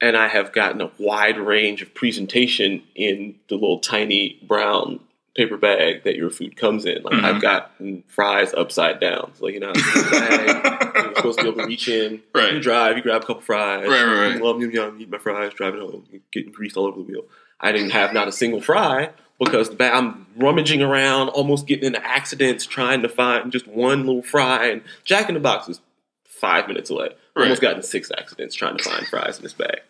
and 0.00 0.16
I 0.16 0.28
have 0.28 0.52
gotten 0.52 0.80
a 0.80 0.90
wide 0.98 1.38
range 1.38 1.82
of 1.82 1.92
presentation 1.94 2.82
in 2.94 3.34
the 3.48 3.54
little 3.56 3.80
tiny 3.80 4.38
brown 4.46 5.00
paper 5.34 5.56
bag 5.56 6.04
that 6.04 6.14
your 6.16 6.30
food 6.30 6.56
comes 6.56 6.84
in. 6.84 7.02
Like 7.02 7.14
Mhm. 7.14 7.24
I've 7.24 7.40
gotten 7.42 8.04
fries 8.08 8.52
upside 8.54 9.00
down, 9.00 9.32
so 9.34 9.48
you 9.48 9.60
know. 9.60 9.72
bag, 9.72 10.92
You're 10.94 11.14
supposed 11.16 11.38
to 11.38 11.44
be 11.44 11.48
able 11.50 11.60
to 11.62 11.66
reach 11.66 11.88
in. 11.88 12.22
Right. 12.34 12.52
You 12.54 12.60
drive, 12.60 12.96
you 12.96 13.02
grab 13.02 13.22
a 13.22 13.26
couple 13.26 13.42
fries. 13.42 13.88
Right, 13.88 14.02
right, 14.04 14.20
right. 14.28 14.36
You 14.36 14.44
love 14.44 14.60
yum 14.60 14.70
yum, 14.70 14.98
eat 15.00 15.10
my 15.10 15.18
fries, 15.18 15.52
driving 15.54 15.80
home, 15.80 16.04
getting 16.32 16.52
greased 16.52 16.76
all 16.76 16.86
over 16.86 16.98
the 16.98 17.04
wheel. 17.04 17.24
I 17.60 17.72
didn't 17.72 17.90
have 17.90 18.12
not 18.12 18.28
a 18.28 18.32
single 18.32 18.60
fry 18.60 19.10
because 19.38 19.70
the 19.70 19.76
bag, 19.76 19.94
I'm 19.94 20.26
rummaging 20.36 20.82
around, 20.82 21.28
almost 21.30 21.66
getting 21.66 21.84
into 21.86 22.04
accidents, 22.06 22.66
trying 22.66 23.02
to 23.02 23.08
find 23.08 23.50
just 23.52 23.66
one 23.66 24.04
little 24.06 24.22
fry. 24.22 24.66
And 24.66 24.82
Jack 25.04 25.28
in 25.28 25.34
the 25.34 25.40
Box 25.40 25.68
is 25.68 25.80
five 26.26 26.68
minutes 26.68 26.90
away. 26.90 27.08
Right. 27.34 27.44
Almost 27.44 27.62
gotten 27.62 27.82
six 27.82 28.10
accidents 28.16 28.54
trying 28.54 28.76
to 28.76 28.84
find 28.84 29.06
fries 29.06 29.38
in 29.38 29.44
this 29.44 29.54
bag. 29.54 29.80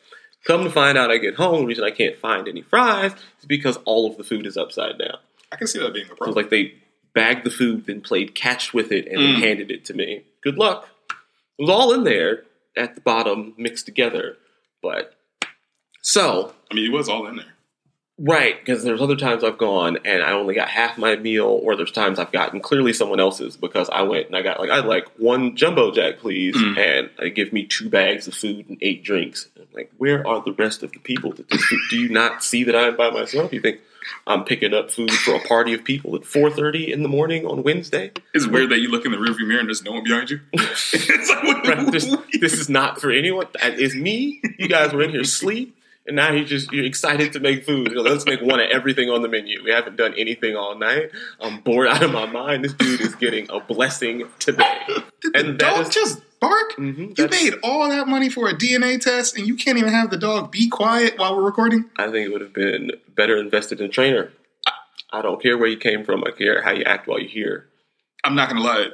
Come 0.44 0.64
to 0.64 0.70
find 0.70 0.98
out, 0.98 1.10
I 1.10 1.18
get 1.18 1.34
home. 1.36 1.60
The 1.62 1.66
reason 1.66 1.84
I 1.84 1.90
can't 1.90 2.16
find 2.18 2.46
any 2.48 2.62
fries 2.62 3.12
is 3.40 3.46
because 3.46 3.76
all 3.84 4.10
of 4.10 4.16
the 4.16 4.24
food 4.24 4.46
is 4.46 4.56
upside 4.56 4.98
down. 4.98 5.16
I 5.52 5.56
can 5.56 5.66
see 5.66 5.78
that 5.78 5.92
being 5.92 6.06
a 6.06 6.08
So 6.08 6.14
problem. 6.16 6.36
like 6.36 6.50
they 6.50 6.74
bagged 7.14 7.44
the 7.44 7.50
food, 7.50 7.86
then 7.86 8.00
played 8.00 8.34
catch 8.34 8.72
with 8.72 8.90
it, 8.90 9.06
and 9.06 9.20
Mm. 9.20 9.40
handed 9.40 9.70
it 9.70 9.84
to 9.86 9.94
me. 9.94 10.24
Good 10.42 10.56
luck. 10.56 10.88
It 11.58 11.62
was 11.62 11.70
all 11.70 11.92
in 11.92 12.04
there 12.04 12.44
at 12.76 12.94
the 12.94 13.00
bottom, 13.02 13.54
mixed 13.58 13.84
together. 13.86 14.38
But 14.82 15.14
so 16.00 16.54
I 16.70 16.74
mean, 16.74 16.86
it 16.86 16.92
was 16.92 17.08
all 17.08 17.26
in 17.26 17.36
there. 17.36 17.51
Right, 18.18 18.56
because 18.58 18.84
there's 18.84 19.00
other 19.00 19.16
times 19.16 19.42
I've 19.44 19.58
gone 19.58 19.98
and 20.04 20.22
I 20.22 20.32
only 20.32 20.54
got 20.54 20.68
half 20.68 20.98
my 20.98 21.16
meal, 21.16 21.46
or 21.62 21.76
there's 21.76 21.92
times 21.92 22.18
I've 22.18 22.32
gotten 22.32 22.60
clearly 22.60 22.92
someone 22.92 23.20
else's 23.20 23.56
because 23.56 23.88
I 23.90 24.02
went 24.02 24.26
and 24.28 24.36
I 24.36 24.42
got 24.42 24.60
like 24.60 24.70
I'd 24.70 24.84
like 24.84 25.06
one 25.18 25.56
jumbo 25.56 25.90
jack, 25.90 26.18
please, 26.18 26.54
Mm. 26.56 26.78
and 26.78 27.10
they 27.18 27.30
give 27.30 27.52
me 27.52 27.64
two 27.66 27.88
bags 27.88 28.28
of 28.28 28.34
food 28.34 28.68
and 28.68 28.78
eight 28.82 29.02
drinks. 29.02 29.48
I'm 29.56 29.66
like, 29.74 29.90
where 29.98 30.26
are 30.26 30.42
the 30.42 30.52
rest 30.52 30.82
of 30.82 30.92
the 30.92 30.98
people? 30.98 31.32
Do 31.32 31.96
you 31.96 32.08
not 32.08 32.44
see 32.44 32.64
that 32.64 32.76
I'm 32.76 32.96
by 32.96 33.10
myself? 33.10 33.52
You 33.52 33.60
think 33.60 33.80
I'm 34.26 34.44
picking 34.44 34.74
up 34.74 34.90
food 34.90 35.12
for 35.12 35.34
a 35.36 35.40
party 35.40 35.72
of 35.74 35.84
people 35.84 36.14
at 36.16 36.22
4:30 36.22 36.92
in 36.92 37.02
the 37.02 37.08
morning 37.08 37.46
on 37.46 37.62
Wednesday? 37.62 38.10
It's 38.34 38.46
weird 38.46 38.70
that 38.70 38.80
you 38.80 38.88
look 38.88 39.04
in 39.06 39.12
the 39.12 39.16
rearview 39.18 39.46
mirror 39.46 39.60
and 39.60 39.68
there's 39.68 39.84
no 39.84 39.92
one 39.92 40.02
behind 40.04 40.28
you. 40.30 40.40
it's 40.52 41.30
like, 41.30 41.64
Right, 41.64 41.90
this, 41.92 42.14
this 42.40 42.52
is 42.54 42.68
not 42.68 43.00
for 43.00 43.10
anyone. 43.12 43.46
That 43.60 43.78
is 43.78 43.94
me. 43.94 44.40
You 44.58 44.68
guys 44.68 44.92
were 44.92 45.02
in 45.02 45.10
here 45.10 45.20
asleep, 45.20 45.76
and 46.06 46.16
now 46.16 46.32
you're 46.32 46.44
just 46.44 46.72
you're 46.72 46.84
excited 46.84 47.32
to 47.34 47.40
make 47.40 47.64
food. 47.64 47.88
You 47.88 47.96
know, 47.96 48.02
let's 48.02 48.24
make 48.26 48.40
one 48.40 48.60
of 48.60 48.68
everything 48.72 49.08
on 49.10 49.22
the 49.22 49.28
menu. 49.28 49.62
We 49.64 49.70
haven't 49.70 49.96
done 49.96 50.14
anything 50.16 50.56
all 50.56 50.76
night. 50.78 51.10
I'm 51.40 51.60
bored 51.60 51.88
out 51.88 52.02
of 52.02 52.12
my 52.12 52.26
mind. 52.26 52.64
This 52.64 52.72
dude 52.74 53.00
is 53.00 53.14
getting 53.14 53.46
a 53.50 53.60
blessing 53.60 54.24
today. 54.38 54.78
Did 54.88 55.02
the 55.34 55.38
and 55.38 55.58
that 55.58 55.76
dog 55.76 55.86
is- 55.88 55.94
just 55.94 56.22
bark? 56.40 56.72
Mhm, 56.76 57.16
You 57.16 57.28
paid 57.28 57.54
all 57.62 57.88
that 57.88 58.08
money 58.08 58.28
for 58.28 58.48
a 58.48 58.52
DNA 58.52 58.98
test 59.00 59.38
and 59.38 59.46
you 59.46 59.54
can't 59.54 59.78
even 59.78 59.92
have 59.92 60.10
the 60.10 60.16
dog 60.16 60.50
be 60.50 60.68
quiet 60.68 61.16
while 61.18 61.36
we're 61.36 61.42
recording? 61.44 61.88
I 61.96 62.04
think 62.10 62.26
it 62.26 62.32
would 62.32 62.40
have 62.40 62.52
been 62.52 62.90
better 63.14 63.36
invested 63.36 63.80
in 63.80 63.86
a 63.86 63.88
trainer. 63.88 64.32
I 65.12 65.22
don't 65.22 65.40
care 65.42 65.56
where 65.58 65.68
you 65.68 65.76
came 65.76 66.04
from. 66.04 66.24
I 66.24 66.30
care 66.30 66.62
how 66.62 66.72
you 66.72 66.82
act 66.84 67.06
while 67.06 67.20
you're 67.20 67.28
here. 67.30 67.66
I'm 68.24 68.34
not 68.34 68.48
gonna 68.48 68.62
lie. 68.62 68.86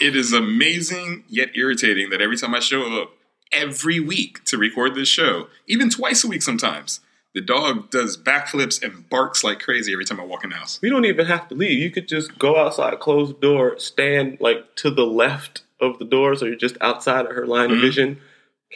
It 0.00 0.16
is 0.16 0.32
amazing 0.32 1.24
yet 1.28 1.50
irritating 1.54 2.10
that 2.10 2.20
every 2.20 2.36
time 2.36 2.54
I 2.54 2.60
show 2.60 3.00
up 3.02 3.12
every 3.52 4.00
week 4.00 4.44
to 4.46 4.56
record 4.58 4.94
this 4.94 5.08
show, 5.08 5.48
even 5.66 5.90
twice 5.90 6.24
a 6.24 6.28
week 6.28 6.42
sometimes, 6.42 7.00
the 7.34 7.40
dog 7.40 7.90
does 7.90 8.16
backflips 8.16 8.82
and 8.82 9.08
barks 9.08 9.44
like 9.44 9.60
crazy 9.60 9.92
every 9.92 10.04
time 10.04 10.20
I 10.20 10.24
walk 10.24 10.42
in 10.44 10.50
the 10.50 10.56
house. 10.56 10.80
We 10.82 10.90
don't 10.90 11.04
even 11.04 11.26
have 11.26 11.48
to 11.48 11.54
leave. 11.54 11.78
You 11.78 11.90
could 11.90 12.08
just 12.08 12.38
go 12.38 12.56
outside, 12.58 12.98
close 13.00 13.28
the 13.28 13.34
door, 13.40 13.78
stand 13.78 14.38
like 14.40 14.74
to 14.76 14.90
the 14.90 15.06
left 15.06 15.62
of 15.80 15.98
the 15.98 16.04
door, 16.04 16.34
so 16.34 16.46
you're 16.46 16.56
just 16.56 16.76
outside 16.80 17.26
of 17.26 17.32
her 17.32 17.46
line 17.46 17.70
Mhm. 17.70 17.74
of 17.76 17.80
vision. 17.80 18.20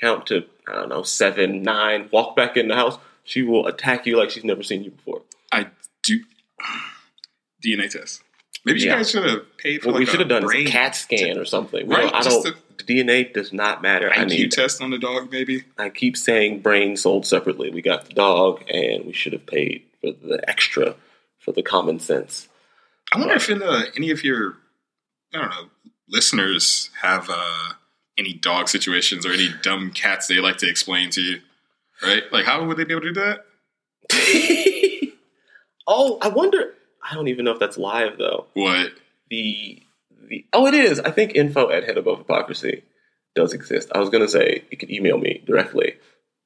Count 0.01 0.27
to 0.29 0.45
I 0.67 0.73
don't 0.73 0.89
know 0.89 1.03
seven, 1.03 1.63
nine. 1.63 2.09
Walk 2.11 2.35
back 2.37 2.57
in 2.57 2.69
the 2.69 2.75
house. 2.75 2.97
She 3.25 3.43
will 3.43 3.67
attack 3.67 4.07
you 4.07 4.17
like 4.17 4.31
she's 4.31 4.45
never 4.45 4.63
seen 4.63 4.83
you 4.85 4.91
before. 4.93 5.23
I 5.53 5.67
do 6.03 6.21
DNA 7.65 7.89
test. 7.91 8.23
Maybe 8.65 8.81
you 8.81 8.89
guys 8.89 9.11
should 9.11 9.25
have 9.25 9.57
paid 9.59 9.83
for 9.83 9.89
What 9.89 9.99
we 9.99 10.05
like 10.07 10.11
should 10.11 10.21
have 10.21 10.29
done 10.29 10.45
a 10.45 10.65
CAT 10.65 10.97
scan 10.97 11.39
or 11.39 11.45
something. 11.45 11.87
We 11.87 11.95
Right, 11.95 12.13
I 12.15 12.23
don't. 12.23 12.57
DNA 12.79 13.33
does 13.33 13.53
not 13.53 13.83
matter. 13.83 14.11
I 14.13 14.25
need. 14.25 14.53
test 14.53 14.83
on 14.83 14.91
the 14.91 14.99
dog, 14.99 15.31
maybe. 15.31 15.65
I 15.79 15.91
keep 15.91 16.17
saying 16.17 16.61
brain 16.61 16.97
sold 16.97 17.27
separately. 17.27 17.71
We 17.71 17.83
got 17.83 18.07
the 18.07 18.15
dog, 18.15 18.63
and 18.69 19.05
we 19.05 19.13
should 19.13 19.33
have 19.33 19.47
paid 19.47 19.85
for 20.01 20.13
the 20.13 20.43
extra 20.49 20.97
for 21.39 21.53
the 21.53 21.63
common 21.63 22.01
sense. 22.01 22.49
I 23.13 23.19
wonder 23.19 23.35
if 23.35 23.51
uh, 23.51 23.83
any 23.97 24.11
of 24.11 24.25
your, 24.25 24.57
I 25.33 25.39
don't 25.39 25.51
know, 25.51 25.69
listeners 26.09 26.91
have 27.03 27.29
uh, 27.31 27.75
any 28.19 28.33
dog 28.33 28.69
situations 28.69 29.27
or 29.27 29.33
any 29.33 29.51
dumb 29.63 29.91
cats 29.91 30.27
they 30.27 30.41
like 30.41 30.57
to 30.59 30.69
explain 30.69 31.11
to 31.11 31.21
you. 31.21 31.41
Right? 32.03 32.25
Like, 32.33 32.45
how 32.45 32.65
would 32.65 32.77
they 32.77 32.85
be 32.85 32.95
able 32.95 33.03
to 33.03 33.13
do 33.13 33.21
that? 33.21 33.45
oh, 35.87 36.19
I 36.21 36.29
wonder. 36.29 36.75
I 37.09 37.15
don't 37.15 37.29
even 37.29 37.45
know 37.45 37.53
if 37.53 37.61
that's 37.61 37.77
live 37.79 38.19
though. 38.19 38.47
What? 38.55 38.93
the 39.31 39.83
the 40.29 40.47
oh 40.53 40.67
it 40.67 40.75
is. 40.75 41.01
I 41.01 41.11
think 41.11 41.35
info 41.35 41.71
at 41.71 41.85
head 41.85 41.99
above 41.99 42.19
hypocrisy 42.19 42.85
does 43.35 43.53
exist. 43.53 43.91
I 43.95 43.99
was 43.99 44.11
going 44.11 44.23
to 44.23 44.29
say 44.29 44.65
you 44.71 44.77
could 44.77 44.91
email 44.91 45.19
me 45.19 45.43
directly 45.47 45.95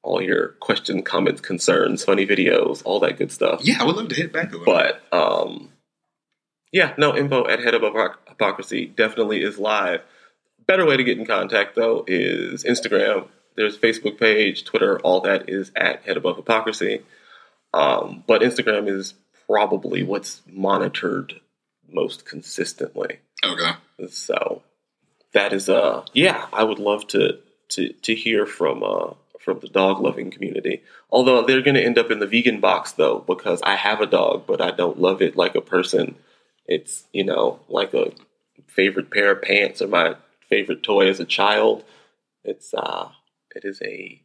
all 0.02 0.22
your 0.22 0.48
questions 0.60 1.02
comments 1.04 1.40
concerns 1.40 2.04
funny 2.04 2.26
videos 2.26 2.82
all 2.84 3.00
that 3.00 3.18
good 3.18 3.32
stuff. 3.32 3.60
Yeah, 3.62 3.76
I 3.80 3.84
would 3.84 3.96
love 3.96 4.08
to 4.08 4.14
hit 4.14 4.32
back. 4.32 4.52
But 4.64 5.02
um 5.12 5.70
yeah 6.72 6.94
no 6.98 7.16
info 7.16 7.46
at 7.46 7.60
head 7.60 7.74
above 7.74 7.94
hypocrisy 8.28 8.86
definitely 8.86 9.42
is 9.42 9.58
live. 9.58 10.02
Better 10.66 10.86
way 10.86 10.96
to 10.96 11.04
get 11.04 11.18
in 11.18 11.26
contact 11.26 11.74
though 11.74 12.04
is 12.06 12.64
instagram. 12.64 13.28
There's 13.56 13.76
facebook 13.76 14.18
page 14.18 14.64
twitter 14.64 14.98
all 15.00 15.20
that 15.22 15.48
is 15.48 15.72
at 15.74 16.02
head 16.04 16.16
above 16.16 16.36
hypocrisy. 16.36 17.02
Um, 17.74 18.24
but 18.26 18.42
instagram 18.42 18.88
is 18.88 19.14
probably 19.46 20.02
what's 20.02 20.42
monitored 20.46 21.40
most 21.90 22.24
consistently 22.24 23.18
okay. 23.44 23.72
so 24.11 24.62
that 25.33 25.53
is 25.53 25.68
uh 25.68 26.05
yeah, 26.12 26.46
I 26.53 26.64
would 26.64 26.79
love 26.79 27.07
to 27.09 27.38
to 27.70 27.92
to 27.92 28.14
hear 28.14 28.46
from 28.46 28.83
uh 28.83 29.14
from 29.40 29.61
the 29.61 29.68
dog 29.68 30.01
loving 30.01 30.31
community. 30.31 30.83
Although 31.11 31.42
they're 31.46 31.62
going 31.62 31.77
to 31.77 31.83
end 31.85 31.96
up 31.98 32.11
in 32.11 32.18
the 32.18 32.27
vegan 32.27 32.61
box 32.61 32.92
though 32.92 33.20
because 33.20 33.62
I 33.62 33.77
have 33.77 34.01
a 34.01 34.07
dog 34.07 34.46
but 34.46 34.61
I 34.61 34.70
don't 34.72 34.98
love 35.01 35.22
it 35.22 35.37
like 35.37 35.55
a 35.55 35.61
person. 35.61 36.16
It's, 36.66 37.05
you 37.14 37.24
know, 37.24 37.61
like 37.68 37.94
a 37.94 38.12
favorite 38.66 39.11
pair 39.11 39.31
of 39.31 39.40
pants 39.42 39.81
or 39.81 39.88
my 39.88 40.16
favorite 40.51 40.83
toy 40.83 41.09
as 41.09 41.20
a 41.20 41.24
child. 41.24 41.85
It's 42.44 42.74
uh 42.74 43.09
it 43.55 43.64
is 43.64 43.81
a 43.83 44.20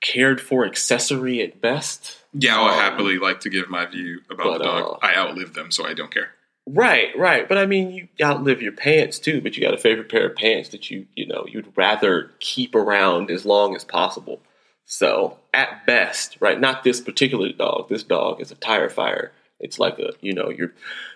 cared 0.00 0.40
for 0.40 0.64
accessory 0.64 1.42
at 1.42 1.60
best. 1.60 2.18
Yeah, 2.32 2.58
I 2.58 2.62
would 2.62 2.72
Um, 2.72 2.78
happily 2.78 3.18
like 3.18 3.40
to 3.40 3.50
give 3.50 3.68
my 3.68 3.84
view 3.86 4.20
about 4.30 4.44
but, 4.44 4.58
the 4.58 4.64
dog. 4.64 4.98
uh, 5.02 5.06
I 5.06 5.16
outlived 5.16 5.54
them, 5.54 5.70
so 5.70 5.84
I 5.84 5.92
don't 5.94 6.10
care. 6.12 6.30
Right, 6.70 7.16
right. 7.16 7.48
But 7.48 7.58
I 7.58 7.66
mean, 7.66 7.90
you 7.92 8.08
outlive 8.22 8.60
your 8.62 8.72
pants 8.72 9.18
too. 9.18 9.40
But 9.40 9.56
you 9.56 9.62
got 9.62 9.74
a 9.74 9.78
favorite 9.78 10.10
pair 10.10 10.26
of 10.28 10.36
pants 10.36 10.68
that 10.70 10.90
you, 10.90 11.06
you 11.14 11.26
know, 11.26 11.46
you'd 11.48 11.72
rather 11.76 12.30
keep 12.40 12.74
around 12.74 13.30
as 13.30 13.46
long 13.46 13.74
as 13.74 13.84
possible. 13.84 14.40
So 14.84 15.38
at 15.54 15.86
best, 15.86 16.36
right? 16.40 16.58
Not 16.60 16.82
this 16.84 17.00
particular 17.00 17.52
dog. 17.52 17.88
This 17.88 18.02
dog 18.02 18.40
is 18.40 18.50
a 18.50 18.54
tire 18.54 18.88
fire. 18.90 19.32
It's 19.60 19.78
like 19.78 19.98
a, 19.98 20.12
you 20.20 20.32
know, 20.32 20.50
you're. 20.50 20.72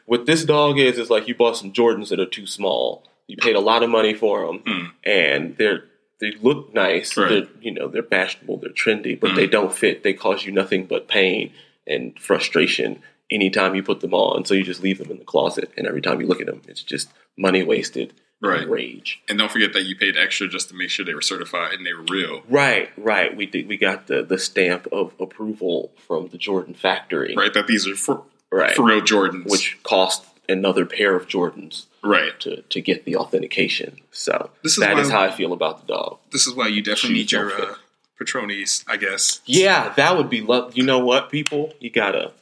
What 0.07 0.27
this 0.27 0.45
dog 0.45 0.79
is 0.79 0.99
is 0.99 1.11
like 1.11 1.29
you 1.29 1.35
bought 1.35 1.57
some 1.57 1.73
Jordans 1.73 2.09
that 2.09 2.21
are 2.21 2.27
too 2.27 2.47
small. 2.47 3.05
You 3.29 3.37
paid 3.37 3.55
a 3.57 3.61
lot 3.61 3.83
of 3.83 3.89
money 3.91 4.15
for 4.15 4.47
them, 4.47 4.63
Hmm. 4.67 4.87
and 5.05 5.57
they're 5.57 5.85
they 6.21 6.33
look 6.43 6.75
nice. 6.75 7.17
Right. 7.17 7.29
They're 7.29 7.49
you 7.61 7.71
know 7.73 7.89
they're 7.89 8.03
fashionable. 8.03 8.59
They're 8.59 8.71
trendy, 8.71 9.19
but 9.19 9.35
they 9.37 9.47
don't 9.47 9.73
fit. 9.73 10.03
They 10.03 10.13
cause 10.13 10.45
you 10.45 10.53
nothing 10.53 10.87
but 10.87 11.09
pain 11.09 11.53
and 11.87 12.19
frustration 12.19 13.01
anytime 13.33 13.75
you 13.75 13.83
put 13.83 14.01
them 14.01 14.15
on. 14.15 14.45
So 14.45 14.55
you 14.55 14.63
just 14.65 14.83
leave 14.83 14.99
them 14.99 15.11
in 15.11 15.19
the 15.19 15.25
closet, 15.25 15.71
and 15.77 15.87
every 15.87 16.01
time 16.03 16.21
you 16.21 16.27
look 16.27 16.41
at 16.41 16.47
them, 16.47 16.63
it's 16.69 16.83
just 16.83 17.09
money 17.37 17.63
wasted. 17.63 18.13
and 18.43 18.69
rage. 18.71 19.23
And 19.29 19.39
don't 19.39 19.51
forget 19.53 19.73
that 19.75 19.85
you 19.85 19.95
paid 19.97 20.17
extra 20.17 20.49
just 20.49 20.69
to 20.71 20.75
make 20.75 20.91
sure 20.91 21.05
they 21.07 21.15
were 21.15 21.23
certified 21.23 21.75
and 21.75 21.87
they 21.87 21.93
were 21.95 22.03
real. 22.11 22.43
Right, 22.49 22.91
right. 22.97 23.37
We 23.37 23.47
did. 23.47 23.69
We 23.69 23.77
got 23.77 24.09
the 24.09 24.23
the 24.25 24.37
stamp 24.39 24.89
of 24.91 25.15
approval 25.21 25.93
from 26.07 26.27
the 26.29 26.39
Jordan 26.39 26.75
factory. 26.75 27.35
Right? 27.37 27.55
That 27.55 27.69
these 27.69 27.87
are 27.87 27.95
for, 27.95 28.25
Right. 28.51 28.75
for 28.75 28.85
real 28.85 29.01
Jordans. 29.01 29.49
Which 29.49 29.79
cost 29.85 30.25
another 30.49 30.85
pair 30.85 31.15
of 31.15 31.29
Jordans 31.29 31.87
right. 32.03 32.39
to 32.41 32.63
to 32.63 32.81
get 32.81 33.05
the 33.05 33.15
authentication. 33.17 33.99
So 34.11 34.51
This 34.65 34.73
is 34.73 34.79
that 34.81 34.99
is 34.99 35.09
how 35.09 35.23
I 35.23 35.31
feel 35.31 35.53
about 35.53 35.87
the 35.87 35.93
dog. 35.95 36.19
This 36.33 36.47
is 36.49 36.55
why 36.55 36.67
you 36.67 36.83
definitely 36.83 37.21
Shoes 37.21 37.33
need 37.33 37.33
your 37.33 37.63
uh, 37.63 37.75
Patronis, 38.21 38.85
I 38.89 38.97
guess. 38.97 39.41
Yeah, 39.47 39.93
that 39.97 40.17
would 40.17 40.29
be 40.31 40.41
love. 40.41 40.77
You 40.77 40.83
know 40.85 40.99
what, 40.99 41.31
people? 41.31 41.73
You 41.81 41.91
gotta 41.91 42.33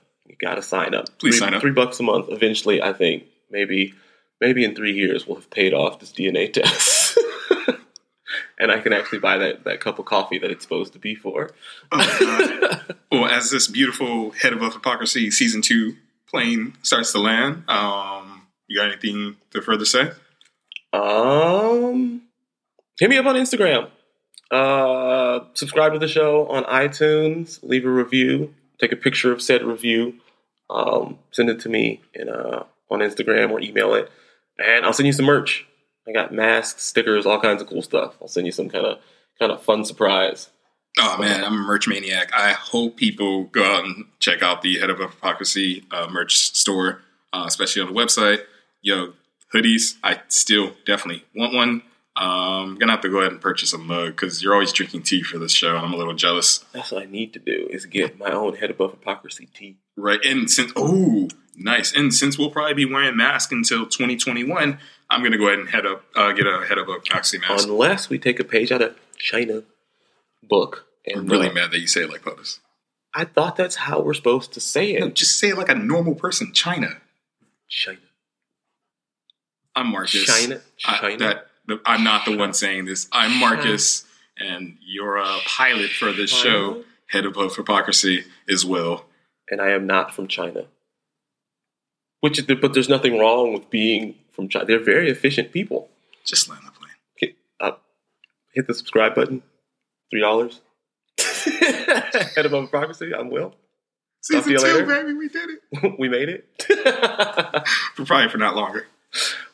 gotta 0.41 0.63
sign 0.63 0.95
up. 0.95 1.07
Please 1.19 1.39
three, 1.39 1.47
sign 1.47 1.55
up. 1.55 1.61
Three 1.61 1.73
bucks 1.73 2.01
a 2.01 2.03
month. 2.03 2.27
Eventually, 2.31 2.83
I 2.83 2.93
think 2.93 3.25
maybe 3.51 3.95
maybe 4.41 4.65
in 4.65 4.75
three 4.75 4.93
years 4.93 5.27
we'll 5.27 5.37
have 5.37 5.51
paid 5.51 5.75
off 5.75 6.01
this 6.01 6.13
DNA 6.13 6.53
test. 6.53 7.19
And 8.61 8.71
I 8.71 8.79
can 8.79 8.93
actually 8.93 9.21
buy 9.21 9.39
that, 9.39 9.65
that 9.65 9.81
cup 9.81 9.99
of 9.99 10.05
coffee 10.05 10.39
that 10.39 10.51
it's 10.51 10.63
supposed 10.63 10.93
to 10.93 10.99
be 10.99 11.15
for. 11.15 11.51
Oh, 11.91 12.81
well, 13.11 13.27
as 13.27 13.51
this 13.51 13.67
beautiful 13.67 14.33
Head 14.33 14.53
Above 14.53 14.75
Hypocrisy 14.75 15.31
season 15.31 15.63
two 15.63 15.97
plane 16.29 16.75
starts 16.83 17.11
to 17.13 17.19
land, 17.19 17.65
um, 17.69 18.47
you 18.69 18.79
got 18.79 18.89
anything 18.89 19.37
to 19.53 19.63
further 19.63 19.87
say? 19.87 20.13
Um, 20.93 22.23
hit 22.99 23.09
me 23.09 23.17
up 23.17 23.25
on 23.25 23.37
Instagram. 23.37 23.89
Uh, 24.51 25.41
subscribe 25.55 25.95
to 25.95 25.99
the 25.99 26.09
show 26.09 26.47
on 26.49 26.65
iTunes. 26.65 27.61
Leave 27.63 27.87
a 27.87 27.91
review. 27.91 28.55
Take 28.79 28.93
a 28.93 28.97
picture 28.97 29.33
of 29.33 29.41
said 29.41 29.63
review. 29.63 30.17
Um, 30.71 31.19
send 31.33 31.51
it 31.51 31.61
to 31.61 31.69
me 31.69 32.01
in 32.15 32.29
uh, 32.29 32.65
on 32.91 33.01
Instagram 33.01 33.51
or 33.51 33.61
email 33.61 33.95
it, 33.95 34.11
and 34.59 34.85
I'll 34.85 34.93
send 34.93 35.07
you 35.07 35.13
some 35.13 35.27
merch. 35.27 35.67
I 36.09 36.13
got 36.13 36.33
masks, 36.33 36.85
stickers, 36.85 37.27
all 37.27 37.41
kinds 37.41 37.61
of 37.61 37.69
cool 37.69 37.83
stuff. 37.83 38.17
I'll 38.21 38.29
send 38.29 38.47
you 38.47 38.53
some 38.53 38.69
kind 38.69 38.87
of 38.87 38.99
kind 39.39 39.53
of 39.53 39.63
fun 39.63 39.85
surprise. 39.85 40.51
Oh 40.99 41.17
man, 41.19 41.45
I'm 41.45 41.55
a 41.55 41.57
merch 41.57 41.87
maniac. 41.89 42.31
I 42.35 42.53
hope 42.53 42.97
people 42.97 43.45
go 43.45 43.65
out 43.65 43.85
and 43.85 44.07
check 44.19 44.43
out 44.43 44.63
the 44.63 44.79
Head 44.79 44.91
of 44.91 44.99
Hypocrisy 44.99 45.85
uh, 45.91 46.09
merch 46.11 46.37
store, 46.37 47.03
uh, 47.33 47.45
especially 47.47 47.83
on 47.83 47.93
the 47.93 47.99
website. 47.99 48.41
Yo, 48.83 49.13
hoodies. 49.55 49.97
I 50.03 50.21
still 50.29 50.73
definitely 50.87 51.25
want 51.35 51.55
one. 51.55 51.83
Um, 52.21 52.73
I'm 52.73 52.79
gonna 52.79 52.93
have 52.93 53.01
to 53.01 53.09
go 53.09 53.21
ahead 53.21 53.33
and 53.33 53.41
purchase 53.41 53.73
a 53.73 53.79
mug 53.79 54.09
because 54.09 54.43
you're 54.43 54.53
always 54.53 54.75
drinking 54.75 55.05
tea 55.05 55.23
for 55.23 55.39
this 55.39 55.53
show, 55.53 55.75
and 55.75 55.79
I'm 55.79 55.95
a 55.95 55.97
little 55.97 56.13
jealous. 56.13 56.59
That's 56.73 56.93
what 56.93 57.03
I 57.03 57.07
need 57.07 57.33
to 57.33 57.39
do 57.39 57.67
is 57.71 57.87
get 57.87 58.19
my 58.19 58.31
own 58.31 58.57
head 58.57 58.71
above 58.71 58.91
hypocrisy 58.91 59.49
tea. 59.55 59.79
Right, 59.97 60.21
and 60.23 60.51
since 60.51 60.71
oh, 60.77 61.29
nice, 61.57 61.95
and 61.97 62.13
since 62.13 62.39
we'll 62.39 62.51
probably 62.51 62.75
be 62.75 62.85
wearing 62.85 63.17
masks 63.17 63.53
until 63.53 63.87
2021, 63.87 64.79
I'm 65.09 65.23
gonna 65.23 65.39
go 65.39 65.47
ahead 65.47 65.61
and 65.61 65.71
head 65.71 65.87
up, 65.87 66.05
uh, 66.15 66.33
get 66.33 66.47
a 66.47 66.67
head 66.67 66.77
of 66.77 66.89
hypocrisy 66.89 67.39
mask. 67.39 67.67
Unless 67.67 68.11
we 68.11 68.19
take 68.19 68.39
a 68.39 68.45
page 68.45 68.71
out 68.71 68.83
of 68.83 68.97
China 69.17 69.63
book. 70.43 70.85
And 71.07 71.21
I'm 71.21 71.27
really 71.27 71.49
uh, 71.49 71.55
mad 71.55 71.71
that 71.71 71.81
you 71.81 71.87
say 71.87 72.03
it 72.03 72.11
like 72.11 72.21
POTUS. 72.21 72.59
I 73.15 73.25
thought 73.25 73.57
that's 73.57 73.77
how 73.77 74.03
we're 74.03 74.13
supposed 74.13 74.53
to 74.53 74.61
say 74.61 74.93
it. 74.93 75.01
No, 75.01 75.09
just 75.09 75.39
say 75.39 75.49
it 75.49 75.57
like 75.57 75.71
a 75.71 75.75
normal 75.75 76.15
person. 76.15 76.53
China. 76.53 76.99
China. 77.67 77.99
I'm 79.75 79.87
Marcus. 79.87 80.27
China. 80.27 80.61
I, 80.85 80.99
China. 80.99 81.19
that, 81.19 81.47
the, 81.71 81.81
I'm 81.85 82.05
not 82.05 82.25
the 82.25 82.37
one 82.37 82.53
saying 82.55 82.85
this. 82.85 83.09
I'm 83.13 83.39
Marcus, 83.39 84.05
and 84.39 84.77
you're 84.85 85.17
a 85.17 85.39
pilot 85.47 85.91
for 85.91 86.13
this 86.13 86.31
show, 86.31 86.73
China. 86.75 86.85
Head 87.09 87.27
Above 87.27 87.57
Hypocrisy, 87.57 88.25
as 88.49 88.65
well. 88.65 89.07
and 89.51 89.61
I 89.61 89.71
am 89.71 89.87
not 89.87 90.15
from 90.15 90.29
China. 90.29 90.67
Which, 92.21 92.47
but 92.47 92.75
there's 92.75 92.89
nothing 92.89 93.19
wrong 93.19 93.53
with 93.55 93.71
being 93.71 94.15
from 94.33 94.49
China. 94.49 94.67
They're 94.67 94.85
very 94.85 95.11
efficient 95.11 95.53
people. 95.53 95.89
Just 96.25 96.49
land 96.49 96.63
the 96.67 96.71
plane. 96.73 96.93
Hit, 97.17 97.37
uh, 97.61 97.73
hit 98.55 98.67
the 98.67 98.75
subscribe 98.75 99.15
button. 99.15 99.43
Three 100.11 100.21
dollars. 100.21 100.61
Head 101.19 102.45
above 102.47 102.65
hypocrisy. 102.65 103.15
I'm 103.15 103.31
Will. 103.31 103.55
Season 104.23 104.53
two, 104.53 104.59
later. 104.59 104.85
baby, 104.85 105.15
we 105.15 105.29
did 105.29 105.49
it. 105.51 105.95
we 105.99 106.09
made 106.09 106.29
it. 106.29 106.45
For 107.95 108.05
probably 108.05 108.29
for 108.29 108.39
not 108.39 108.55
longer. 108.55 108.87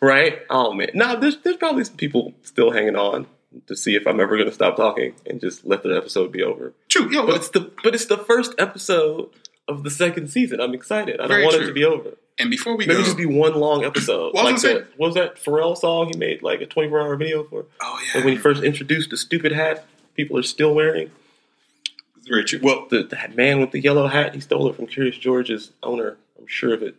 Right? 0.00 0.40
Oh 0.50 0.72
man. 0.72 0.90
now 0.94 1.16
there's 1.16 1.38
there's 1.38 1.56
probably 1.56 1.84
some 1.84 1.96
people 1.96 2.34
still 2.42 2.70
hanging 2.70 2.96
on 2.96 3.26
to 3.66 3.74
see 3.76 3.94
if 3.94 4.06
I'm 4.06 4.20
ever 4.20 4.36
going 4.36 4.48
to 4.48 4.54
stop 4.54 4.76
talking 4.76 5.14
and 5.24 5.40
just 5.40 5.64
let 5.64 5.82
the 5.82 5.96
episode 5.96 6.30
be 6.30 6.42
over. 6.42 6.74
True. 6.88 7.10
Yo, 7.10 7.26
But 7.26 7.36
it's 7.36 7.48
the 7.50 7.70
but 7.82 7.94
it's 7.94 8.04
the 8.06 8.18
first 8.18 8.54
episode 8.58 9.30
of 9.68 9.82
the 9.82 9.90
second 9.90 10.28
season. 10.28 10.60
I'm 10.60 10.74
excited. 10.74 11.20
I 11.20 11.26
don't 11.26 11.42
want 11.42 11.56
it 11.56 11.66
to 11.66 11.72
be 11.72 11.84
over. 11.84 12.10
and 12.38 12.50
before 12.50 12.76
we 12.76 12.86
Maybe 12.86 12.98
go, 13.00 13.04
just 13.04 13.16
be 13.16 13.24
one 13.26 13.54
long 13.54 13.84
episode. 13.84 14.32
Well, 14.34 14.46
I 14.46 14.50
like 14.52 14.60
the, 14.60 14.86
what 14.96 15.06
was 15.08 15.14
that 15.14 15.36
Pharrell 15.36 15.76
song 15.76 16.10
he 16.12 16.18
made 16.18 16.42
like 16.42 16.60
a 16.60 16.66
24 16.66 17.00
hour 17.00 17.16
video 17.16 17.44
for? 17.44 17.64
oh 17.80 17.92
Like 17.94 18.14
yeah, 18.14 18.24
when 18.24 18.34
he 18.34 18.38
first 18.38 18.62
introduced 18.62 19.10
the 19.10 19.16
stupid 19.16 19.52
hat 19.52 19.86
people 20.14 20.38
are 20.38 20.42
still 20.42 20.74
wearing. 20.74 21.10
very 22.26 22.44
true. 22.44 22.58
Well, 22.62 22.86
The, 22.90 23.02
the 23.04 23.16
man 23.34 23.60
with 23.60 23.70
the 23.70 23.80
yellow 23.80 24.06
hat, 24.06 24.34
he 24.34 24.40
stole 24.40 24.68
it 24.68 24.76
from 24.76 24.86
Curious 24.86 25.16
George's 25.18 25.72
owner. 25.82 26.16
I'm 26.38 26.46
sure 26.46 26.72
of 26.74 26.82
it. 26.82 26.94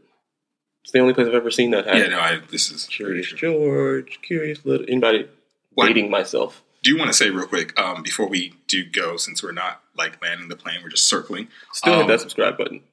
It's 0.88 0.94
the 0.94 1.00
only 1.00 1.14
place 1.14 1.28
I've 1.28 1.34
ever 1.34 1.52
seen 1.52 1.72
that 1.72 1.86
hat. 1.86 1.98
yeah, 1.98 2.08
no, 2.08 2.18
I, 2.22 2.40
this 2.50 2.72
is 2.72 2.86
Curious. 2.86 3.28
George, 3.34 4.20
Curious 4.22 4.64
Little. 4.66 4.86
Anybody 4.90 5.28
What? 5.74 5.88
dating 5.88 6.10
myself? 6.10 6.64
Do 6.82 6.90
you 6.90 6.98
want 6.98 7.10
to 7.10 7.14
say 7.14 7.30
real 7.30 7.46
quick 7.46 7.78
um, 7.78 8.02
before 8.04 8.30
we 8.30 8.54
do 8.70 8.86
go, 8.86 9.18
since 9.18 9.44
we're 9.44 9.52
not 9.52 9.82
like 9.98 10.22
landing 10.22 10.48
the 10.48 10.56
plane, 10.56 10.78
we're 10.82 10.88
just 10.90 11.06
circling. 11.08 11.50
Still 11.74 11.92
Um, 11.94 12.00
hit 12.02 12.08
that 12.08 12.22
subscribe 12.22 12.58
button. 12.58 12.84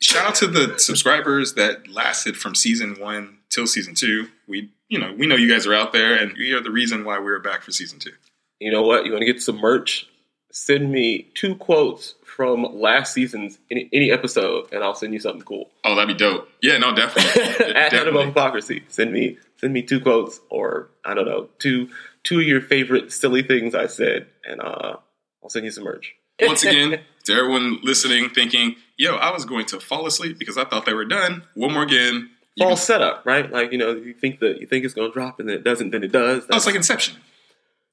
shout 0.00 0.26
out 0.26 0.34
to 0.36 0.46
the 0.46 0.78
subscribers 0.78 1.52
that 1.52 1.86
lasted 1.88 2.34
from 2.34 2.54
season 2.54 2.94
one 2.98 3.36
till 3.50 3.66
season 3.66 3.94
two. 3.94 4.28
We, 4.46 4.70
you 4.88 4.98
know, 4.98 5.12
we 5.12 5.26
know 5.26 5.34
you 5.36 5.50
guys 5.52 5.66
are 5.66 5.74
out 5.74 5.92
there, 5.92 6.14
and 6.14 6.32
we 6.32 6.52
are 6.52 6.62
the 6.62 6.70
reason 6.70 7.04
why 7.04 7.18
we're 7.18 7.40
back 7.40 7.60
for 7.62 7.72
season 7.72 7.98
two. 7.98 8.12
You 8.58 8.72
know 8.72 8.80
what? 8.80 9.04
You 9.04 9.12
want 9.12 9.20
to 9.20 9.30
get 9.30 9.42
some 9.42 9.56
merch? 9.58 10.08
Send 10.50 10.90
me 10.90 11.28
two 11.34 11.54
quotes 11.56 12.14
from 12.24 12.62
last 12.80 13.12
season's 13.12 13.58
any, 13.70 13.88
any 13.92 14.10
episode, 14.10 14.72
and 14.72 14.82
I'll 14.82 14.94
send 14.94 15.12
you 15.12 15.20
something 15.20 15.42
cool. 15.42 15.68
Oh, 15.84 15.94
that'd 15.94 16.08
be 16.08 16.14
dope. 16.18 16.48
Yeah, 16.62 16.78
no, 16.78 16.94
definitely, 16.94 17.74
At 17.74 17.92
Head 17.92 18.08
Above. 18.08 18.26
Hypocrisy. 18.26 18.82
Send 18.88 19.12
me 19.12 19.36
send 19.58 19.72
me 19.72 19.82
two 19.82 20.00
quotes, 20.00 20.40
or 20.48 20.88
I 21.04 21.14
don't 21.14 21.26
know, 21.26 21.48
two 21.58 21.88
two 22.22 22.40
of 22.40 22.46
your 22.46 22.60
favorite 22.60 23.12
silly 23.12 23.42
things 23.42 23.74
I 23.74 23.86
said, 23.86 24.26
and 24.44 24.60
uh, 24.60 24.96
I'll 25.42 25.50
send 25.50 25.64
you 25.64 25.70
some 25.70 25.84
merch. 25.84 26.14
Once 26.40 26.62
again, 26.64 27.00
to 27.24 27.32
everyone 27.34 27.80
listening, 27.82 28.30
thinking, 28.30 28.76
"Yo, 28.96 29.16
I 29.16 29.32
was 29.32 29.44
going 29.44 29.66
to 29.66 29.80
fall 29.80 30.06
asleep 30.06 30.38
because 30.38 30.56
I 30.56 30.64
thought 30.64 30.86
they 30.86 30.94
were 30.94 31.04
done." 31.04 31.42
One 31.54 31.72
more 31.74 31.82
again. 31.82 32.30
False 32.58 32.80
can- 32.80 32.86
setup, 32.86 33.26
right? 33.26 33.50
Like 33.50 33.72
you 33.72 33.78
know, 33.78 33.94
you 33.94 34.14
think 34.14 34.40
that 34.40 34.60
you 34.60 34.66
think 34.66 34.84
it's 34.84 34.94
going 34.94 35.10
to 35.10 35.12
drop, 35.12 35.40
and 35.40 35.48
then 35.48 35.56
it 35.56 35.64
doesn't. 35.64 35.90
Then 35.90 36.04
it 36.04 36.12
does. 36.12 36.44
oh, 36.50 36.56
it's 36.56 36.66
like 36.66 36.74
Inception. 36.76 37.16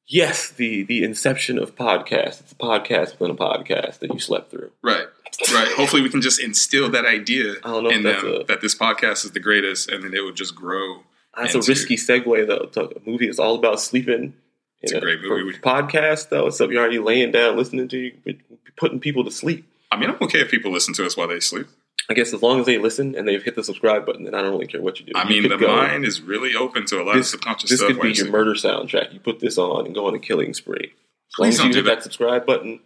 Yes, 0.08 0.50
the 0.50 0.84
the 0.84 1.04
inception 1.04 1.58
of 1.60 1.76
podcast. 1.76 2.42
It's 2.42 2.52
a 2.52 2.56
podcast 2.56 3.20
within 3.20 3.32
a 3.32 3.36
podcast 3.36 4.00
that 4.00 4.14
you 4.14 4.20
slept 4.20 4.52
through. 4.52 4.72
Right. 4.82 5.08
Right. 5.54 5.68
Hopefully, 5.74 6.02
we 6.02 6.10
can 6.10 6.22
just 6.22 6.40
instill 6.40 6.90
that 6.92 7.06
idea 7.06 7.56
I 7.64 7.70
don't 7.72 7.84
know 7.84 7.90
in 7.90 8.04
them 8.04 8.26
a- 8.26 8.44
that 8.46 8.62
this 8.62 8.76
podcast 8.76 9.26
is 9.26 9.32
the 9.32 9.40
greatest, 9.40 9.90
and 9.92 10.04
then 10.04 10.14
it 10.14 10.22
would 10.24 10.36
just 10.36 10.56
grow. 10.56 11.04
That's 11.38 11.54
into- 11.56 11.66
a 11.66 11.70
risky 11.70 11.98
segue 11.98 12.48
though. 12.48 12.68
To 12.74 12.96
a 12.96 13.10
movie 13.10 13.28
is 13.28 13.40
all 13.40 13.56
about 13.56 13.82
sleeping. 13.82 14.34
It's 14.82 14.92
You 14.92 15.00
a 15.00 15.02
great 15.02 15.22
movie. 15.22 15.52
For 15.54 15.60
podcast 15.60 16.30
though, 16.30 16.48
it's 16.48 16.58
something 16.58 16.74
you're 16.74 16.82
already 16.82 17.00
laying 17.00 17.32
down 17.32 17.58
listening 17.58 17.88
to. 17.90 17.98
You're 18.24 18.36
putting 18.78 19.00
people 19.00 19.24
to 19.26 19.32
sleep. 19.32 19.68
I 19.92 19.98
mean, 19.98 20.10
I'm 20.10 20.18
okay 20.22 20.40
if 20.42 20.50
people 20.52 20.72
listen 20.72 20.94
to 20.96 21.06
us 21.06 21.16
while 21.18 21.28
they 21.28 21.40
sleep. 21.40 21.68
I 22.10 22.14
guess 22.14 22.34
as 22.34 22.42
long 22.44 22.60
as 22.60 22.66
they 22.68 22.78
listen 22.78 23.16
and 23.16 23.28
they've 23.28 23.42
hit 23.42 23.56
the 23.56 23.64
subscribe 23.64 24.06
button, 24.06 24.26
then 24.26 24.36
I 24.36 24.42
don't 24.42 24.52
really 24.52 24.68
care 24.68 24.82
what 24.82 25.00
you 25.00 25.06
do. 25.08 25.14
I 25.16 25.28
mean, 25.28 25.48
the 25.50 25.58
go- 25.58 25.68
mind 25.76 26.06
is 26.06 26.22
really 26.22 26.56
open 26.56 26.86
to 26.88 27.02
a 27.02 27.04
lot 27.04 27.16
This- 27.16 27.28
of 27.28 27.40
subconscious 27.40 27.70
This 27.72 27.80
stuff. 27.80 27.94
could 27.94 28.02
be 28.02 28.12
your 28.14 28.30
murder 28.30 28.54
soundtrack. 28.54 29.14
You 29.14 29.20
put 29.20 29.40
this 29.40 29.58
on 29.58 29.86
and 29.88 29.96
go 29.96 30.08
on 30.08 30.14
a 30.14 30.20
killing 30.20 30.54
spree. 30.54 30.94
As 30.94 31.40
long 31.40 31.50
Please 31.50 31.60
as 31.60 31.66
you 31.66 31.72
do 31.74 31.78
hit 31.80 31.86
that. 31.86 31.96
that 31.96 32.04
subscribe 32.04 32.46
button, 32.46 32.80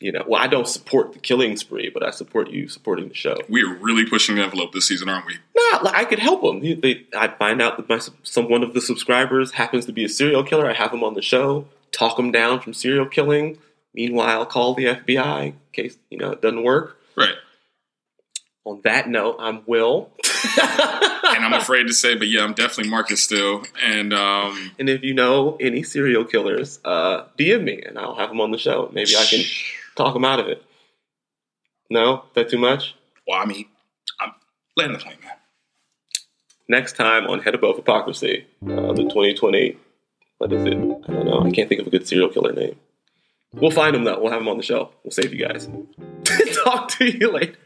you 0.00 0.12
know. 0.12 0.24
Well, 0.26 0.40
I 0.42 0.46
don't 0.46 0.66
support 0.66 1.12
the 1.12 1.18
killing 1.18 1.56
spree, 1.58 1.90
but 1.92 2.02
I 2.02 2.10
support 2.10 2.50
you 2.50 2.66
supporting 2.68 3.08
the 3.08 3.14
show. 3.14 3.36
We're 3.48 3.74
really 3.74 4.06
pushing 4.06 4.36
the 4.36 4.42
envelope 4.42 4.72
this 4.72 4.86
season, 4.88 5.08
aren't 5.10 5.26
we? 5.26 5.34
Nah, 5.54 5.82
like, 5.82 5.94
I 5.94 6.04
could 6.06 6.18
help 6.18 6.40
them. 6.42 6.60
They, 6.80 7.06
I 7.14 7.28
find 7.28 7.60
out 7.60 7.76
that 7.76 7.88
my 7.88 8.00
some 8.22 8.48
one 8.48 8.62
of 8.62 8.72
the 8.72 8.80
subscribers 8.80 9.52
happens 9.52 9.84
to 9.86 9.92
be 9.92 10.04
a 10.04 10.08
serial 10.08 10.42
killer. 10.42 10.68
I 10.68 10.72
have 10.72 10.90
them 10.90 11.04
on 11.04 11.12
the 11.14 11.22
show, 11.22 11.66
talk 11.92 12.16
them 12.16 12.32
down 12.32 12.60
from 12.60 12.72
serial 12.72 13.06
killing. 13.06 13.58
Meanwhile, 13.92 14.46
call 14.46 14.74
the 14.74 14.86
FBI 14.86 15.42
in 15.48 15.56
case 15.72 15.96
you 16.10 16.18
know 16.18 16.32
it 16.32 16.40
doesn't 16.42 16.64
work 16.64 16.98
on 18.64 18.80
that 18.84 19.08
note, 19.08 19.36
I'm 19.38 19.62
Will. 19.66 20.10
and 20.58 21.44
I'm 21.44 21.52
afraid 21.52 21.86
to 21.86 21.92
say, 21.92 22.14
but 22.14 22.28
yeah, 22.28 22.42
I'm 22.42 22.54
definitely 22.54 22.90
Marcus 22.90 23.22
still. 23.22 23.62
And 23.82 24.12
um, 24.12 24.72
and 24.78 24.88
if 24.88 25.02
you 25.02 25.14
know 25.14 25.56
any 25.60 25.82
serial 25.82 26.24
killers, 26.24 26.80
uh, 26.84 27.24
DM 27.38 27.64
me 27.64 27.82
and 27.82 27.98
I'll 27.98 28.14
have 28.16 28.30
them 28.30 28.40
on 28.40 28.50
the 28.50 28.58
show. 28.58 28.90
Maybe 28.92 29.16
I 29.16 29.24
can 29.24 29.42
talk 29.96 30.14
them 30.14 30.24
out 30.24 30.40
of 30.40 30.48
it. 30.48 30.62
No, 31.90 32.16
is 32.16 32.34
that 32.34 32.48
too 32.48 32.58
much? 32.58 32.94
Well, 33.26 33.40
I 33.40 33.44
mean, 33.44 33.66
I'm 34.20 34.32
letting 34.76 34.94
the 34.94 34.98
plane, 34.98 35.16
man. 35.22 35.32
Next 36.68 36.96
time 36.96 37.26
on 37.26 37.40
Head 37.40 37.54
Above 37.54 37.76
Hypocrisy, 37.76 38.46
uh, 38.62 38.92
the 38.92 39.02
2020, 39.02 39.76
what 40.38 40.52
is 40.52 40.64
it? 40.64 40.72
I 40.72 41.12
don't 41.12 41.26
know. 41.26 41.40
I 41.44 41.50
can't 41.50 41.68
think 41.68 41.82
of 41.82 41.86
a 41.86 41.90
good 41.90 42.08
serial 42.08 42.30
killer 42.30 42.52
name. 42.52 42.76
We'll 43.52 43.70
find 43.70 43.94
him 43.94 44.04
though. 44.04 44.18
We'll 44.20 44.32
have 44.32 44.40
him 44.40 44.48
on 44.48 44.56
the 44.56 44.62
show. 44.62 44.90
We'll 45.04 45.12
save 45.12 45.32
you 45.32 45.46
guys. 45.46 45.68
talk 46.64 46.88
to 46.90 47.06
you 47.06 47.30
later. 47.30 47.56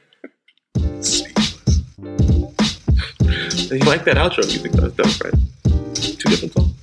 you 2.03 3.81
like 3.81 4.05
that 4.05 4.17
outro 4.17 4.47
music? 4.47 4.71
That 4.73 4.83
was 4.83 4.93
dope, 4.93 5.25
right? 5.25 5.35
Two 5.65 6.29
different 6.31 6.53
songs. 6.53 6.78